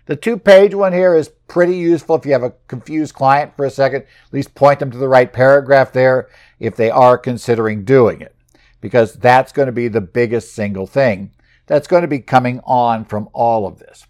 The 0.07 0.15
two 0.15 0.37
page 0.37 0.73
one 0.73 0.93
here 0.93 1.15
is 1.15 1.29
pretty 1.47 1.77
useful 1.77 2.15
if 2.15 2.25
you 2.25 2.31
have 2.31 2.43
a 2.43 2.53
confused 2.67 3.13
client 3.13 3.55
for 3.55 3.65
a 3.65 3.69
second. 3.69 4.01
At 4.01 4.33
least 4.33 4.55
point 4.55 4.79
them 4.79 4.91
to 4.91 4.97
the 4.97 5.07
right 5.07 5.31
paragraph 5.31 5.93
there 5.93 6.27
if 6.59 6.75
they 6.75 6.89
are 6.89 7.17
considering 7.17 7.83
doing 7.83 8.21
it, 8.21 8.35
because 8.81 9.13
that's 9.13 9.51
going 9.51 9.67
to 9.67 9.71
be 9.71 9.87
the 9.87 10.01
biggest 10.01 10.53
single 10.53 10.87
thing 10.87 11.31
that's 11.67 11.87
going 11.87 12.01
to 12.01 12.07
be 12.07 12.19
coming 12.19 12.59
on 12.65 13.05
from 13.05 13.29
all 13.31 13.65
of 13.65 13.79
this. 13.79 14.05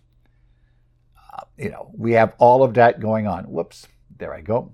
Uh, 1.16 1.44
you 1.58 1.70
know, 1.70 1.92
we 1.94 2.14
have 2.14 2.34
all 2.40 2.64
of 2.64 2.74
that 2.74 3.00
going 3.00 3.28
on. 3.28 3.44
Whoops, 3.44 3.88
there 4.18 4.34
I 4.34 4.42
go. 4.42 4.74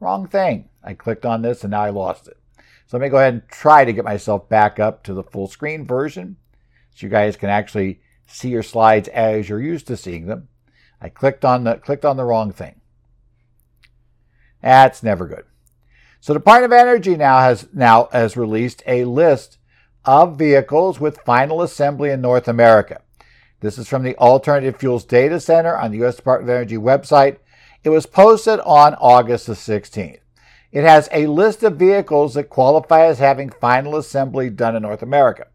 Wrong 0.00 0.28
thing. 0.28 0.68
I 0.84 0.94
clicked 0.94 1.24
on 1.24 1.40
this 1.40 1.64
and 1.64 1.70
now 1.70 1.82
I 1.82 1.90
lost 1.90 2.28
it. 2.28 2.36
So 2.86 2.98
let 2.98 3.02
me 3.02 3.08
go 3.08 3.16
ahead 3.16 3.32
and 3.32 3.48
try 3.48 3.84
to 3.84 3.92
get 3.92 4.04
myself 4.04 4.48
back 4.48 4.78
up 4.78 5.04
to 5.04 5.14
the 5.14 5.22
full 5.22 5.46
screen 5.46 5.86
version 5.86 6.36
so 6.94 7.06
you 7.06 7.10
guys 7.10 7.36
can 7.36 7.48
actually 7.48 8.02
see 8.26 8.50
your 8.50 8.62
slides 8.62 9.08
as 9.08 9.48
you're 9.48 9.62
used 9.62 9.86
to 9.86 9.96
seeing 9.96 10.26
them. 10.26 10.48
I 11.00 11.08
clicked 11.08 11.44
on 11.44 11.64
the 11.64 11.76
clicked 11.76 12.04
on 12.04 12.16
the 12.16 12.24
wrong 12.24 12.52
thing. 12.52 12.80
That's 14.60 15.02
never 15.02 15.26
good. 15.26 15.44
So 16.22 16.32
the 16.32 16.38
Department 16.38 16.72
of 16.72 16.78
Energy 16.78 17.16
now 17.16 17.40
has 17.40 17.66
now 17.72 18.08
has 18.12 18.36
released 18.36 18.80
a 18.86 19.04
list 19.06 19.58
of 20.04 20.38
vehicles 20.38 21.00
with 21.00 21.20
final 21.22 21.62
assembly 21.62 22.10
in 22.10 22.20
North 22.20 22.46
America. 22.46 23.00
This 23.58 23.76
is 23.76 23.88
from 23.88 24.04
the 24.04 24.16
Alternative 24.18 24.76
Fuels 24.76 25.04
Data 25.04 25.40
Center 25.40 25.76
on 25.76 25.90
the 25.90 25.98
U.S. 25.98 26.14
Department 26.14 26.48
of 26.48 26.54
Energy 26.54 26.76
website. 26.76 27.38
It 27.82 27.88
was 27.88 28.06
posted 28.06 28.60
on 28.60 28.94
August 29.00 29.48
the 29.48 29.54
16th. 29.54 30.20
It 30.70 30.84
has 30.84 31.08
a 31.10 31.26
list 31.26 31.64
of 31.64 31.74
vehicles 31.74 32.34
that 32.34 32.48
qualify 32.48 33.06
as 33.06 33.18
having 33.18 33.50
final 33.50 33.96
assembly 33.96 34.48
done 34.48 34.76
in 34.76 34.82
North 34.82 35.02
America. 35.02 35.48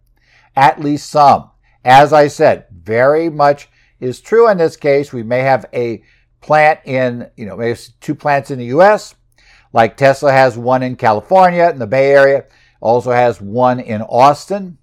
At 0.54 0.82
least 0.82 1.10
some. 1.10 1.50
As 1.86 2.12
I 2.12 2.28
said, 2.28 2.66
very 2.74 3.30
much 3.30 3.70
is 4.02 4.20
true 4.20 4.50
in 4.50 4.58
this 4.58 4.76
case. 4.76 5.14
We 5.14 5.24
may 5.24 5.44
have 5.44 5.66
a 5.74 6.04
plant 6.42 6.82
in, 6.84 7.32
you 7.38 7.46
know, 7.46 7.56
maybe 7.56 7.80
two 8.02 8.16
plants 8.16 8.52
in 8.52 8.60
the 8.60 8.66
U.S., 8.66 9.16
like 9.78 9.96
Tesla 9.96 10.32
has 10.32 10.58
one 10.58 10.82
in 10.82 10.96
California 10.96 11.70
in 11.70 11.78
the 11.78 11.86
Bay 11.86 12.12
Area, 12.12 12.46
also 12.82 13.12
has 13.12 13.40
one 13.40 13.80
in 13.80 14.02
Austin, 14.02 14.80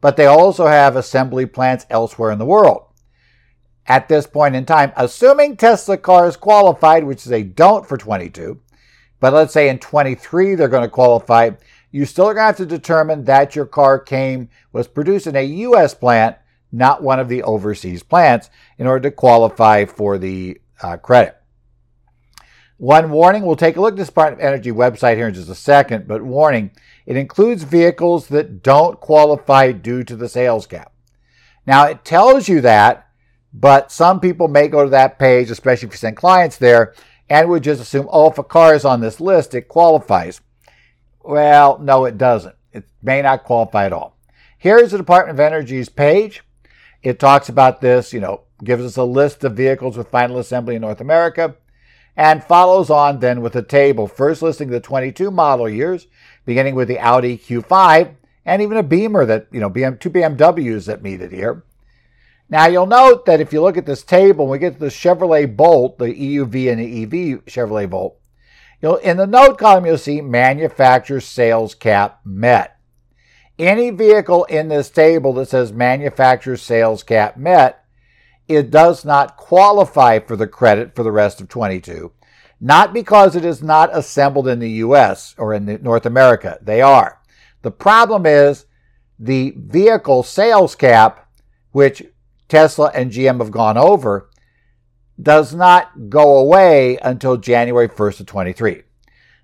but 0.00 0.16
they 0.16 0.26
also 0.26 0.68
have 0.68 0.94
assembly 0.94 1.44
plants 1.44 1.86
elsewhere 1.90 2.30
in 2.30 2.38
the 2.38 2.46
world. 2.46 2.84
At 3.88 4.06
this 4.06 4.28
point 4.28 4.54
in 4.54 4.64
time, 4.64 4.92
assuming 4.96 5.56
Tesla 5.56 5.96
cars 5.96 6.36
qualified, 6.36 7.02
which 7.02 7.24
they 7.24 7.42
don't 7.42 7.84
for 7.84 7.96
22, 7.96 8.60
but 9.18 9.32
let's 9.32 9.52
say 9.52 9.68
in 9.68 9.80
23 9.80 10.54
they're 10.54 10.68
going 10.68 10.84
to 10.84 10.88
qualify, 10.88 11.50
you 11.90 12.06
still 12.06 12.26
are 12.26 12.34
going 12.34 12.44
to 12.44 12.46
have 12.46 12.56
to 12.58 12.66
determine 12.66 13.24
that 13.24 13.56
your 13.56 13.66
car 13.66 13.98
came, 13.98 14.50
was 14.70 14.86
produced 14.86 15.26
in 15.26 15.34
a 15.34 15.44
U.S. 15.44 15.94
plant, 15.94 16.36
not 16.70 17.02
one 17.02 17.18
of 17.18 17.28
the 17.28 17.42
overseas 17.42 18.04
plants, 18.04 18.50
in 18.78 18.86
order 18.86 19.10
to 19.10 19.16
qualify 19.16 19.84
for 19.84 20.16
the 20.16 20.60
uh, 20.80 20.96
credit. 20.96 21.37
One 22.78 23.10
warning, 23.10 23.44
we'll 23.44 23.56
take 23.56 23.76
a 23.76 23.80
look 23.80 23.94
at 23.94 23.96
this 23.96 24.06
Department 24.06 24.40
of 24.40 24.46
Energy 24.46 24.70
website 24.70 25.16
here 25.16 25.26
in 25.26 25.34
just 25.34 25.48
a 25.48 25.54
second, 25.56 26.06
but 26.06 26.22
warning, 26.22 26.70
it 27.06 27.16
includes 27.16 27.64
vehicles 27.64 28.28
that 28.28 28.62
don't 28.62 29.00
qualify 29.00 29.72
due 29.72 30.04
to 30.04 30.14
the 30.14 30.28
sales 30.28 30.64
cap. 30.68 30.92
Now, 31.66 31.86
it 31.86 32.04
tells 32.04 32.48
you 32.48 32.60
that, 32.60 33.08
but 33.52 33.90
some 33.90 34.20
people 34.20 34.46
may 34.46 34.68
go 34.68 34.84
to 34.84 34.90
that 34.90 35.18
page, 35.18 35.50
especially 35.50 35.88
if 35.88 35.94
you 35.94 35.98
send 35.98 36.16
clients 36.16 36.56
there, 36.56 36.94
and 37.28 37.48
would 37.48 37.64
just 37.64 37.82
assume, 37.82 38.08
oh, 38.12 38.30
if 38.30 38.38
a 38.38 38.44
car 38.44 38.76
is 38.76 38.84
on 38.84 39.00
this 39.00 39.20
list, 39.20 39.56
it 39.56 39.66
qualifies. 39.66 40.40
Well, 41.20 41.80
no, 41.80 42.04
it 42.04 42.16
doesn't. 42.16 42.54
It 42.72 42.84
may 43.02 43.22
not 43.22 43.42
qualify 43.42 43.86
at 43.86 43.92
all. 43.92 44.16
Here's 44.56 44.92
the 44.92 44.98
Department 44.98 45.36
of 45.36 45.40
Energy's 45.40 45.88
page. 45.88 46.44
It 47.02 47.18
talks 47.18 47.48
about 47.48 47.80
this, 47.80 48.12
you 48.12 48.20
know, 48.20 48.42
gives 48.62 48.84
us 48.84 48.96
a 48.96 49.04
list 49.04 49.42
of 49.42 49.56
vehicles 49.56 49.96
with 49.96 50.08
final 50.10 50.38
assembly 50.38 50.76
in 50.76 50.82
North 50.82 51.00
America, 51.00 51.56
and 52.18 52.42
follows 52.42 52.90
on 52.90 53.20
then 53.20 53.40
with 53.40 53.54
a 53.54 53.62
table, 53.62 54.08
first 54.08 54.42
listing 54.42 54.70
the 54.70 54.80
22 54.80 55.30
model 55.30 55.68
years, 55.68 56.08
beginning 56.44 56.74
with 56.74 56.88
the 56.88 56.98
Audi 56.98 57.38
Q5, 57.38 58.16
and 58.44 58.60
even 58.60 58.76
a 58.76 58.82
Beamer 58.82 59.24
that, 59.24 59.46
you 59.52 59.60
know, 59.60 59.70
BM, 59.70 60.00
two 60.00 60.10
BMWs 60.10 60.86
that 60.86 61.00
meet 61.00 61.22
it 61.22 61.30
here. 61.30 61.62
Now 62.50 62.66
you'll 62.66 62.86
note 62.86 63.24
that 63.26 63.40
if 63.40 63.52
you 63.52 63.62
look 63.62 63.76
at 63.76 63.86
this 63.86 64.02
table, 64.02 64.46
when 64.46 64.52
we 64.52 64.58
get 64.58 64.74
to 64.74 64.78
the 64.80 64.86
Chevrolet 64.86 65.56
Bolt, 65.56 65.98
the 65.98 66.06
EUV 66.06 66.72
and 66.72 66.80
the 66.80 67.02
EV 67.04 67.44
Chevrolet 67.44 67.88
Bolt, 67.88 68.18
you'll, 68.82 68.96
in 68.96 69.16
the 69.16 69.26
note 69.26 69.56
column, 69.56 69.86
you'll 69.86 69.96
see 69.96 70.20
manufacturer 70.20 71.20
sales 71.20 71.76
cap 71.76 72.18
met. 72.24 72.80
Any 73.60 73.90
vehicle 73.90 74.42
in 74.44 74.68
this 74.68 74.90
table 74.90 75.32
that 75.34 75.50
says 75.50 75.72
manufacturer 75.72 76.56
sales 76.56 77.04
cap 77.04 77.36
met, 77.36 77.84
it 78.48 78.70
does 78.70 79.04
not 79.04 79.36
qualify 79.36 80.18
for 80.18 80.36
the 80.36 80.46
credit 80.46 80.94
for 80.94 81.02
the 81.02 81.12
rest 81.12 81.40
of 81.40 81.48
22. 81.48 82.12
Not 82.60 82.92
because 82.92 83.36
it 83.36 83.44
is 83.44 83.62
not 83.62 83.96
assembled 83.96 84.48
in 84.48 84.58
the 84.58 84.70
US 84.70 85.34
or 85.38 85.54
in 85.54 85.78
North 85.82 86.06
America. 86.06 86.58
They 86.60 86.82
are. 86.82 87.20
The 87.62 87.70
problem 87.70 88.26
is 88.26 88.66
the 89.18 89.54
vehicle 89.56 90.22
sales 90.22 90.74
cap, 90.74 91.28
which 91.72 92.02
Tesla 92.48 92.90
and 92.94 93.12
GM 93.12 93.38
have 93.38 93.50
gone 93.50 93.76
over, 93.76 94.30
does 95.20 95.54
not 95.54 96.08
go 96.08 96.38
away 96.38 96.98
until 97.02 97.36
January 97.36 97.88
1st 97.88 98.20
of 98.20 98.26
23. 98.26 98.82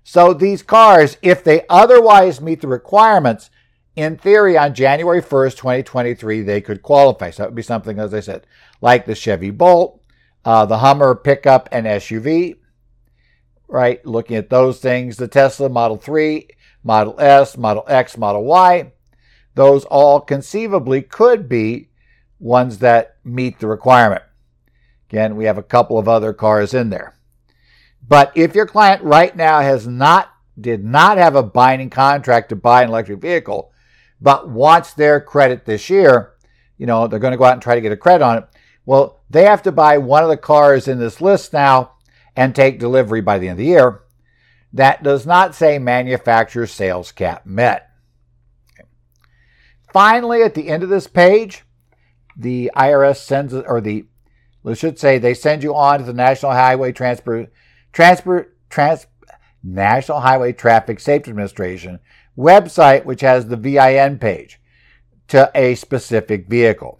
So 0.03 0.33
these 0.33 0.63
cars, 0.63 1.17
if 1.21 1.43
they 1.43 1.65
otherwise 1.69 2.39
meet 2.39 2.61
the 2.61 2.67
requirements, 2.67 3.49
in 3.95 4.17
theory, 4.17 4.57
on 4.57 4.73
January 4.73 5.21
1st, 5.21 5.57
2023, 5.57 6.41
they 6.41 6.61
could 6.61 6.81
qualify. 6.81 7.29
So 7.29 7.43
that 7.43 7.49
would 7.49 7.55
be 7.55 7.61
something, 7.61 7.99
as 7.99 8.13
I 8.13 8.19
said, 8.19 8.45
like 8.81 9.05
the 9.05 9.15
Chevy 9.15 9.51
Bolt, 9.51 10.01
uh, 10.43 10.65
the 10.65 10.79
Hummer 10.79 11.15
pickup 11.15 11.69
and 11.71 11.85
SUV, 11.85 12.57
right? 13.67 14.05
Looking 14.05 14.35
at 14.35 14.49
those 14.49 14.79
things, 14.79 15.17
the 15.17 15.27
Tesla 15.27 15.69
Model 15.69 15.97
3, 15.97 16.47
Model 16.83 17.15
S, 17.19 17.57
Model 17.57 17.85
X, 17.87 18.17
Model 18.17 18.43
Y, 18.43 18.91
those 19.55 19.85
all 19.85 20.19
conceivably 20.19 21.01
could 21.01 21.47
be 21.47 21.89
ones 22.39 22.79
that 22.79 23.15
meet 23.23 23.59
the 23.59 23.67
requirement. 23.67 24.23
Again, 25.09 25.35
we 25.37 25.45
have 25.45 25.57
a 25.57 25.63
couple 25.63 25.97
of 25.97 26.07
other 26.07 26.33
cars 26.33 26.73
in 26.73 26.89
there. 26.89 27.15
But 28.07 28.31
if 28.35 28.53
your 28.53 28.67
client 28.67 29.01
right 29.03 29.35
now 29.35 29.61
has 29.61 29.87
not 29.87 30.31
did 30.59 30.85
not 30.85 31.17
have 31.17 31.35
a 31.35 31.43
binding 31.43 31.89
contract 31.89 32.49
to 32.49 32.55
buy 32.55 32.83
an 32.83 32.89
electric 32.89 33.19
vehicle, 33.19 33.73
but 34.25 34.49
wants 34.49 34.91
their 34.93 35.21
credit 35.21 35.65
this 35.65 35.87
year, 35.87 36.33
you 36.79 36.87
know, 36.87 37.05
they're 37.05 37.19
going 37.19 37.33
to 37.33 37.37
go 37.37 37.43
out 37.43 37.53
and 37.53 37.61
try 37.61 37.75
to 37.75 37.81
get 37.81 37.91
a 37.91 37.95
credit 37.95 38.23
on 38.23 38.39
it. 38.39 38.45
Well, 38.83 39.21
they 39.29 39.43
have 39.43 39.61
to 39.61 39.71
buy 39.71 39.99
one 39.99 40.23
of 40.23 40.29
the 40.29 40.35
cars 40.35 40.87
in 40.87 40.97
this 40.97 41.21
list 41.21 41.53
now 41.53 41.91
and 42.35 42.55
take 42.55 42.79
delivery 42.79 43.21
by 43.21 43.37
the 43.37 43.47
end 43.47 43.59
of 43.59 43.63
the 43.63 43.65
year. 43.65 44.01
that 44.73 45.03
does 45.03 45.27
not 45.27 45.53
say 45.53 45.77
manufacturer 45.77 46.65
sales 46.65 47.11
cap 47.11 47.45
met. 47.45 47.87
Finally, 49.93 50.41
at 50.41 50.55
the 50.55 50.69
end 50.69 50.81
of 50.81 50.89
this 50.89 51.05
page, 51.05 51.63
the 52.35 52.71
IRS 52.75 53.17
sends, 53.17 53.53
or 53.53 53.79
the, 53.79 54.07
I 54.65 54.73
should 54.73 54.97
say, 54.97 55.19
they 55.19 55.35
send 55.35 55.61
you 55.61 55.75
on 55.75 55.99
to 55.99 56.05
the 56.05 56.13
National 56.13 56.51
Highway 56.51 56.93
Transport, 56.93 57.53
Transport, 57.93 58.57
Trans, 58.71 59.05
National 59.63 60.21
Highway 60.21 60.51
Traffic 60.51 60.99
Safety 60.99 61.29
Administration 61.29 61.99
website, 62.37 63.05
which 63.05 63.21
has 63.21 63.47
the 63.47 63.57
VIN 63.57 64.19
page 64.19 64.59
to 65.27 65.51
a 65.55 65.75
specific 65.75 66.47
vehicle. 66.47 66.99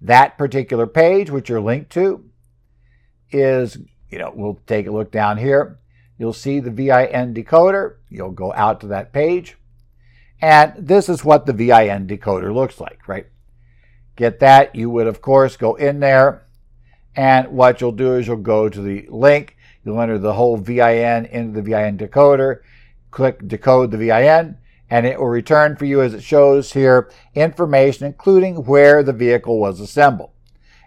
That 0.00 0.38
particular 0.38 0.86
page, 0.86 1.30
which 1.30 1.48
you're 1.48 1.60
linked 1.60 1.90
to, 1.92 2.24
is, 3.30 3.78
you 4.10 4.18
know, 4.18 4.32
we'll 4.34 4.60
take 4.66 4.86
a 4.86 4.92
look 4.92 5.10
down 5.10 5.38
here. 5.38 5.78
You'll 6.18 6.32
see 6.32 6.60
the 6.60 6.70
VIN 6.70 7.34
decoder. 7.34 7.96
You'll 8.08 8.30
go 8.30 8.52
out 8.52 8.80
to 8.80 8.88
that 8.88 9.12
page. 9.12 9.56
And 10.40 10.74
this 10.78 11.08
is 11.08 11.24
what 11.24 11.46
the 11.46 11.52
VIN 11.52 12.06
decoder 12.06 12.54
looks 12.54 12.80
like, 12.80 13.08
right? 13.08 13.26
Get 14.16 14.40
that. 14.40 14.74
You 14.74 14.90
would, 14.90 15.06
of 15.06 15.20
course, 15.20 15.56
go 15.56 15.74
in 15.74 16.00
there. 16.00 16.46
And 17.16 17.48
what 17.48 17.80
you'll 17.80 17.92
do 17.92 18.14
is 18.14 18.26
you'll 18.26 18.36
go 18.36 18.68
to 18.68 18.80
the 18.80 19.06
link. 19.08 19.56
You'll 19.84 20.00
enter 20.00 20.18
the 20.18 20.34
whole 20.34 20.56
VIN 20.56 21.26
into 21.26 21.60
the 21.60 21.62
VIN 21.62 21.98
decoder. 21.98 22.60
Click 23.10 23.46
decode 23.46 23.90
the 23.90 23.98
VIN. 23.98 24.58
And 24.90 25.04
it 25.04 25.18
will 25.18 25.28
return 25.28 25.76
for 25.76 25.84
you, 25.84 26.00
as 26.00 26.14
it 26.14 26.22
shows 26.22 26.72
here, 26.72 27.10
information 27.34 28.06
including 28.06 28.64
where 28.64 29.02
the 29.02 29.12
vehicle 29.12 29.60
was 29.60 29.80
assembled. 29.80 30.30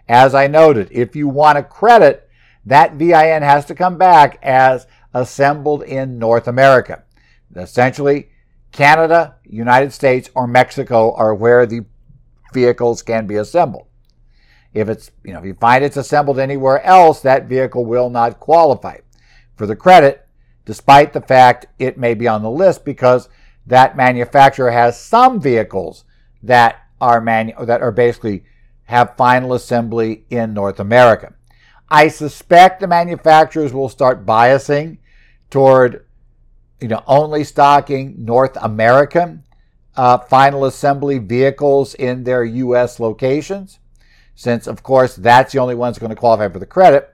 As 0.08 0.34
I 0.34 0.48
noted, 0.48 0.88
if 0.90 1.14
you 1.14 1.28
want 1.28 1.58
a 1.58 1.62
credit, 1.62 2.28
that 2.66 2.94
VIN 2.94 3.42
has 3.42 3.64
to 3.66 3.74
come 3.74 3.98
back 3.98 4.38
as 4.42 4.86
assembled 5.14 5.84
in 5.84 6.18
North 6.18 6.48
America. 6.48 7.04
Essentially, 7.54 8.30
Canada, 8.72 9.36
United 9.44 9.92
States, 9.92 10.30
or 10.34 10.46
Mexico 10.46 11.14
are 11.14 11.34
where 11.34 11.66
the 11.66 11.84
vehicles 12.52 13.02
can 13.02 13.26
be 13.26 13.36
assembled. 13.36 13.86
If 14.74 14.88
it's, 14.88 15.10
you 15.22 15.32
know, 15.32 15.38
if 15.38 15.44
you 15.44 15.54
find 15.54 15.84
it's 15.84 15.96
assembled 15.96 16.38
anywhere 16.38 16.82
else, 16.82 17.20
that 17.20 17.46
vehicle 17.46 17.84
will 17.84 18.10
not 18.10 18.40
qualify 18.40 18.98
for 19.54 19.66
the 19.66 19.76
credit, 19.76 20.21
despite 20.64 21.12
the 21.12 21.20
fact 21.20 21.66
it 21.78 21.98
may 21.98 22.14
be 22.14 22.28
on 22.28 22.42
the 22.42 22.50
list 22.50 22.84
because 22.84 23.28
that 23.66 23.96
manufacturer 23.96 24.70
has 24.70 25.00
some 25.00 25.40
vehicles 25.40 26.04
that 26.42 26.86
are 27.00 27.20
manu- 27.20 27.64
that 27.64 27.82
are 27.82 27.92
basically 27.92 28.44
have 28.84 29.16
final 29.16 29.54
assembly 29.54 30.24
in 30.30 30.54
North 30.54 30.80
America. 30.80 31.34
I 31.88 32.08
suspect 32.08 32.80
the 32.80 32.86
manufacturers 32.86 33.72
will 33.72 33.88
start 33.88 34.26
biasing 34.26 34.98
toward 35.50 36.04
you 36.80 36.88
know 36.88 37.02
only 37.06 37.44
stocking 37.44 38.24
North 38.24 38.56
American 38.60 39.44
uh, 39.96 40.18
final 40.18 40.64
assembly 40.64 41.18
vehicles 41.18 41.94
in 41.94 42.24
their 42.24 42.44
U.S. 42.44 42.98
locations, 42.98 43.78
since 44.34 44.66
of 44.66 44.82
course 44.82 45.16
that's 45.16 45.52
the 45.52 45.58
only 45.58 45.74
ones 45.74 45.98
going 45.98 46.10
to 46.10 46.16
qualify 46.16 46.48
for 46.48 46.58
the 46.58 46.66
credit. 46.66 47.11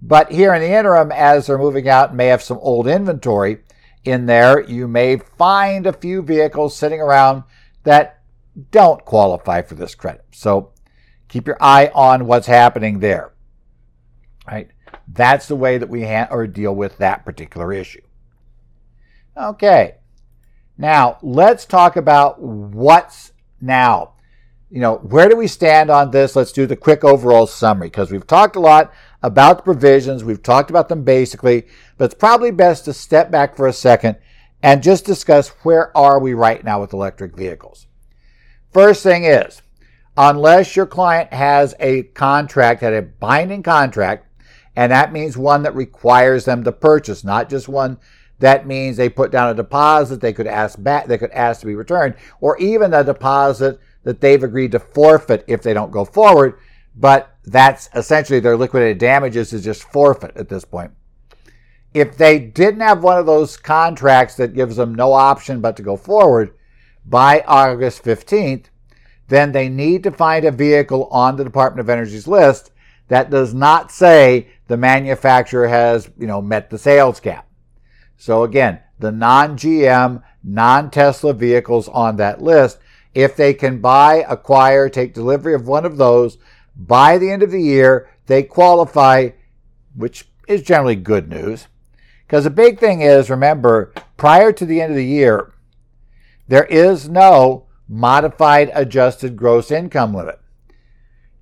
But 0.00 0.30
here 0.30 0.54
in 0.54 0.62
the 0.62 0.72
interim, 0.72 1.10
as 1.10 1.46
they're 1.46 1.58
moving 1.58 1.88
out, 1.88 2.14
may 2.14 2.26
have 2.26 2.42
some 2.42 2.58
old 2.58 2.86
inventory 2.86 3.58
in 4.04 4.26
there. 4.26 4.60
You 4.60 4.86
may 4.86 5.16
find 5.16 5.86
a 5.86 5.92
few 5.92 6.22
vehicles 6.22 6.76
sitting 6.76 7.00
around 7.00 7.44
that 7.82 8.20
don't 8.70 9.04
qualify 9.04 9.62
for 9.62 9.74
this 9.74 9.94
credit. 9.94 10.24
So 10.32 10.72
keep 11.28 11.46
your 11.46 11.58
eye 11.60 11.90
on 11.94 12.26
what's 12.26 12.46
happening 12.46 13.00
there. 13.00 13.32
Right? 14.46 14.70
That's 15.06 15.48
the 15.48 15.56
way 15.56 15.78
that 15.78 15.88
we 15.88 16.04
ha- 16.04 16.28
or 16.30 16.46
deal 16.46 16.74
with 16.74 16.98
that 16.98 17.24
particular 17.24 17.72
issue. 17.72 18.02
Okay. 19.36 19.96
Now, 20.76 21.18
let's 21.22 21.64
talk 21.64 21.96
about 21.96 22.40
what's 22.40 23.32
now. 23.60 24.14
You 24.70 24.80
know, 24.80 24.96
where 24.96 25.28
do 25.28 25.36
we 25.36 25.46
stand 25.46 25.90
on 25.90 26.10
this? 26.10 26.36
Let's 26.36 26.52
do 26.52 26.66
the 26.66 26.76
quick 26.76 27.04
overall 27.04 27.46
summary 27.46 27.88
because 27.88 28.10
we've 28.10 28.26
talked 28.26 28.54
a 28.54 28.60
lot 28.60 28.92
about 29.22 29.58
the 29.58 29.62
provisions. 29.62 30.24
We've 30.24 30.42
talked 30.42 30.70
about 30.70 30.88
them 30.88 31.04
basically, 31.04 31.66
but 31.96 32.06
it's 32.06 32.14
probably 32.14 32.50
best 32.50 32.84
to 32.84 32.92
step 32.92 33.30
back 33.30 33.56
for 33.56 33.66
a 33.66 33.72
second 33.72 34.16
and 34.62 34.82
just 34.82 35.04
discuss 35.04 35.48
where 35.62 35.96
are 35.96 36.18
we 36.18 36.34
right 36.34 36.64
now 36.64 36.80
with 36.80 36.92
electric 36.92 37.36
vehicles. 37.36 37.86
First 38.72 39.02
thing 39.02 39.24
is, 39.24 39.62
unless 40.16 40.76
your 40.76 40.86
client 40.86 41.32
has 41.32 41.74
a 41.80 42.04
contract, 42.04 42.80
had 42.80 42.92
a 42.92 43.02
binding 43.02 43.62
contract 43.62 44.26
and 44.76 44.92
that 44.92 45.12
means 45.12 45.36
one 45.36 45.64
that 45.64 45.74
requires 45.74 46.44
them 46.44 46.62
to 46.64 46.72
purchase, 46.72 47.24
not 47.24 47.50
just 47.50 47.68
one 47.68 47.98
that 48.40 48.66
means 48.66 48.96
they 48.96 49.08
put 49.08 49.32
down 49.32 49.50
a 49.50 49.54
deposit 49.54 50.20
they 50.20 50.32
could 50.32 50.46
ask 50.46 50.80
back, 50.82 51.06
they 51.06 51.18
could 51.18 51.32
ask 51.32 51.60
to 51.60 51.66
be 51.66 51.74
returned, 51.74 52.14
or 52.40 52.56
even 52.58 52.94
a 52.94 53.02
deposit 53.02 53.80
that 54.04 54.20
they've 54.20 54.44
agreed 54.44 54.72
to 54.72 54.78
forfeit 54.78 55.44
if 55.48 55.62
they 55.62 55.74
don't 55.74 55.90
go 55.90 56.04
forward. 56.04 56.58
But 56.94 57.34
that's 57.50 57.88
essentially 57.94 58.40
their 58.40 58.56
liquidated 58.56 58.98
damages 58.98 59.52
is 59.52 59.64
just 59.64 59.82
forfeit 59.82 60.36
at 60.36 60.48
this 60.48 60.64
point. 60.64 60.92
If 61.94 62.16
they 62.16 62.38
didn't 62.38 62.80
have 62.80 63.02
one 63.02 63.18
of 63.18 63.26
those 63.26 63.56
contracts 63.56 64.36
that 64.36 64.54
gives 64.54 64.76
them 64.76 64.94
no 64.94 65.12
option 65.12 65.60
but 65.60 65.76
to 65.76 65.82
go 65.82 65.96
forward 65.96 66.54
by 67.04 67.42
August 67.46 68.02
15th, 68.04 68.66
then 69.28 69.52
they 69.52 69.68
need 69.68 70.02
to 70.02 70.10
find 70.10 70.44
a 70.44 70.50
vehicle 70.50 71.06
on 71.10 71.36
the 71.36 71.44
Department 71.44 71.80
of 71.80 71.90
Energy's 71.90 72.26
list 72.26 72.70
that 73.08 73.30
does 73.30 73.54
not 73.54 73.90
say 73.90 74.48
the 74.66 74.76
manufacturer 74.76 75.66
has, 75.66 76.10
you 76.18 76.26
know, 76.26 76.42
met 76.42 76.70
the 76.70 76.78
sales 76.78 77.20
cap. 77.20 77.46
So 78.16 78.42
again, 78.42 78.80
the 78.98 79.12
non-GM, 79.12 80.22
non-Tesla 80.42 81.32
vehicles 81.34 81.88
on 81.88 82.16
that 82.16 82.42
list, 82.42 82.78
if 83.14 83.36
they 83.36 83.54
can 83.54 83.80
buy, 83.80 84.26
acquire, 84.28 84.88
take 84.88 85.14
delivery 85.14 85.54
of 85.54 85.66
one 85.66 85.86
of 85.86 85.96
those 85.96 86.38
by 86.78 87.18
the 87.18 87.30
end 87.30 87.42
of 87.42 87.50
the 87.50 87.60
year, 87.60 88.08
they 88.26 88.44
qualify, 88.44 89.30
which 89.94 90.28
is 90.46 90.62
generally 90.62 90.96
good 90.96 91.28
news. 91.28 91.66
Because 92.26 92.44
the 92.44 92.50
big 92.50 92.78
thing 92.78 93.00
is, 93.00 93.28
remember, 93.28 93.92
prior 94.16 94.52
to 94.52 94.64
the 94.64 94.80
end 94.80 94.92
of 94.92 94.96
the 94.96 95.04
year, 95.04 95.52
there 96.46 96.66
is 96.66 97.08
no 97.08 97.66
modified 97.88 98.70
adjusted 98.74 99.36
gross 99.36 99.70
income 99.70 100.14
limit. 100.14 100.38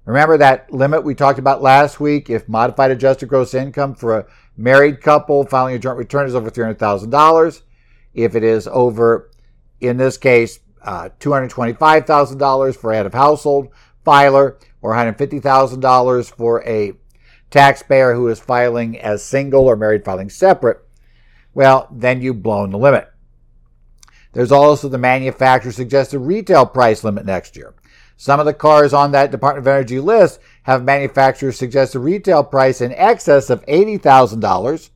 Remember 0.05 0.39
that 0.39 0.73
limit 0.73 1.03
we 1.03 1.15
talked 1.15 1.41
about 1.41 1.61
last 1.61 1.99
week? 1.99 2.31
If 2.31 2.49
modified 2.49 2.93
adjusted 2.93 3.29
gross 3.29 3.53
income 3.53 3.95
for 3.95 4.19
a 4.19 4.27
married 4.57 5.01
couple 5.03 5.45
filing 5.45 5.75
a 5.75 5.79
joint 5.79 5.99
return 5.99 6.27
is 6.27 6.35
over 6.35 6.51
$300,000, 6.51 7.63
if 8.15 8.35
it 8.37 8.45
is 8.45 8.69
over, 8.69 9.31
in 9.81 9.97
this 9.97 10.17
case, 10.17 10.61
uh, 10.83 11.09
$225,000 11.19 12.77
for 12.77 12.93
head 12.93 13.07
of 13.07 13.15
household 13.15 13.69
filer 14.07 14.57
or 14.81 14.95
$150,000 14.95 16.31
for 16.31 16.65
a 16.65 16.93
taxpayer 17.51 18.15
who 18.15 18.29
is 18.29 18.39
filing 18.39 18.99
as 18.99 19.23
single 19.23 19.65
or 19.65 19.77
married 19.77 20.05
filing 20.05 20.31
separate, 20.31 20.79
well, 21.53 21.89
then 21.91 22.23
you've 22.23 22.43
blown 22.43 22.71
the 22.71 22.79
limit. 22.79 23.11
There's 24.33 24.53
also 24.53 24.89
the 24.89 24.99
manufacturer 24.99 25.73
suggested 25.73 26.21
retail 26.21 26.67
price 26.67 27.03
limit 27.03 27.27
next 27.27 27.57
year. 27.57 27.75
Some 28.17 28.39
of 28.39 28.47
the 28.47 28.55
cars 28.55 28.95
on 28.95 29.13
that 29.13 29.31
Department 29.31 29.67
of 29.67 29.69
Energy 29.69 29.99
list 29.99 30.41
have 30.63 30.85
manufacturers 30.85 31.59
suggest 31.59 31.95
a 31.95 31.99
retail 31.99 32.45
price 32.45 32.81
in 32.81 32.93
excess 32.93 33.51
of 33.51 33.65
$80,000 33.67 34.91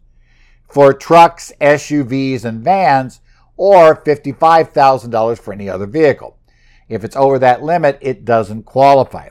for 0.68 0.92
trucks, 0.92 1.52
SUVs, 1.60 2.44
and 2.44 2.62
vans, 2.62 3.20
or 3.56 3.96
$55,000 3.96 5.38
for 5.38 5.52
any 5.52 5.68
other 5.68 5.86
vehicle. 5.86 6.38
If 6.90 7.04
it's 7.04 7.16
over 7.16 7.38
that 7.38 7.62
limit, 7.62 7.98
it 8.00 8.24
doesn't 8.24 8.64
qualify. 8.64 9.28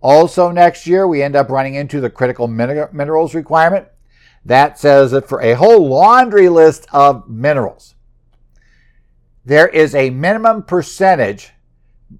Also, 0.00 0.50
next 0.50 0.86
year, 0.86 1.06
we 1.06 1.22
end 1.22 1.36
up 1.36 1.50
running 1.50 1.74
into 1.74 2.00
the 2.00 2.10
critical 2.10 2.48
minerals 2.48 3.34
requirement. 3.34 3.86
That 4.44 4.78
says 4.78 5.10
that 5.10 5.28
for 5.28 5.42
a 5.42 5.54
whole 5.54 5.88
laundry 5.88 6.48
list 6.48 6.86
of 6.92 7.28
minerals, 7.28 7.94
there 9.44 9.68
is 9.68 9.94
a 9.94 10.10
minimum 10.10 10.62
percentage 10.62 11.52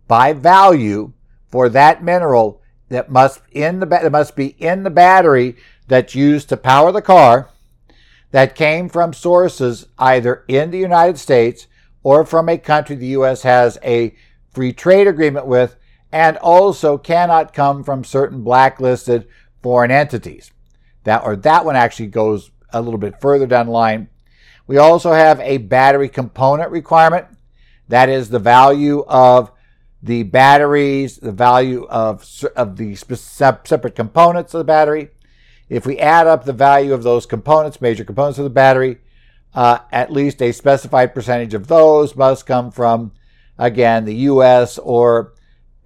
by 0.06 0.32
value 0.32 1.12
for 1.48 1.68
that 1.70 2.02
mineral 2.02 2.60
that 2.88 3.10
must 3.10 3.40
in 3.52 3.80
the 3.80 3.86
that 3.86 4.12
must 4.12 4.36
be 4.36 4.48
in 4.58 4.82
the 4.82 4.90
battery 4.90 5.56
that's 5.88 6.14
used 6.14 6.48
to 6.48 6.56
power 6.56 6.92
the 6.92 7.02
car 7.02 7.50
that 8.32 8.54
came 8.54 8.88
from 8.88 9.12
sources 9.12 9.86
either 9.98 10.44
in 10.48 10.70
the 10.70 10.78
United 10.78 11.18
States 11.18 11.66
or 12.02 12.24
from 12.24 12.48
a 12.48 12.58
country 12.58 12.96
the 12.96 13.06
US 13.08 13.42
has 13.42 13.78
a 13.82 14.14
free 14.56 14.72
trade 14.72 15.06
agreement 15.06 15.46
with 15.46 15.76
and 16.10 16.38
also 16.38 16.96
cannot 16.96 17.52
come 17.52 17.84
from 17.84 18.02
certain 18.02 18.42
blacklisted 18.42 19.28
foreign 19.62 19.90
entities. 19.90 20.50
That 21.04 21.22
or 21.24 21.36
that 21.36 21.66
one 21.66 21.76
actually 21.76 22.06
goes 22.06 22.50
a 22.70 22.80
little 22.80 22.98
bit 22.98 23.20
further 23.20 23.46
down 23.46 23.66
the 23.66 23.72
line. 23.72 24.08
We 24.66 24.78
also 24.78 25.12
have 25.12 25.38
a 25.40 25.58
battery 25.58 26.08
component 26.08 26.70
requirement. 26.70 27.26
That 27.88 28.08
is 28.08 28.30
the 28.30 28.38
value 28.38 29.04
of 29.06 29.52
the 30.02 30.22
batteries, 30.22 31.18
the 31.18 31.32
value 31.32 31.84
of, 31.90 32.26
of 32.56 32.78
the 32.78 32.94
separate 32.94 33.94
components 33.94 34.54
of 34.54 34.58
the 34.60 34.64
battery. 34.64 35.10
If 35.68 35.84
we 35.84 35.98
add 35.98 36.26
up 36.26 36.46
the 36.46 36.54
value 36.54 36.94
of 36.94 37.02
those 37.02 37.26
components, 37.26 37.82
major 37.82 38.04
components 38.04 38.38
of 38.38 38.44
the 38.44 38.50
battery, 38.50 39.00
uh, 39.54 39.80
at 39.92 40.10
least 40.10 40.40
a 40.40 40.52
specified 40.52 41.14
percentage 41.14 41.52
of 41.52 41.66
those 41.66 42.16
must 42.16 42.46
come 42.46 42.70
from, 42.70 43.12
again, 43.58 44.04
the 44.04 44.14
U.S. 44.14 44.78
or 44.78 45.34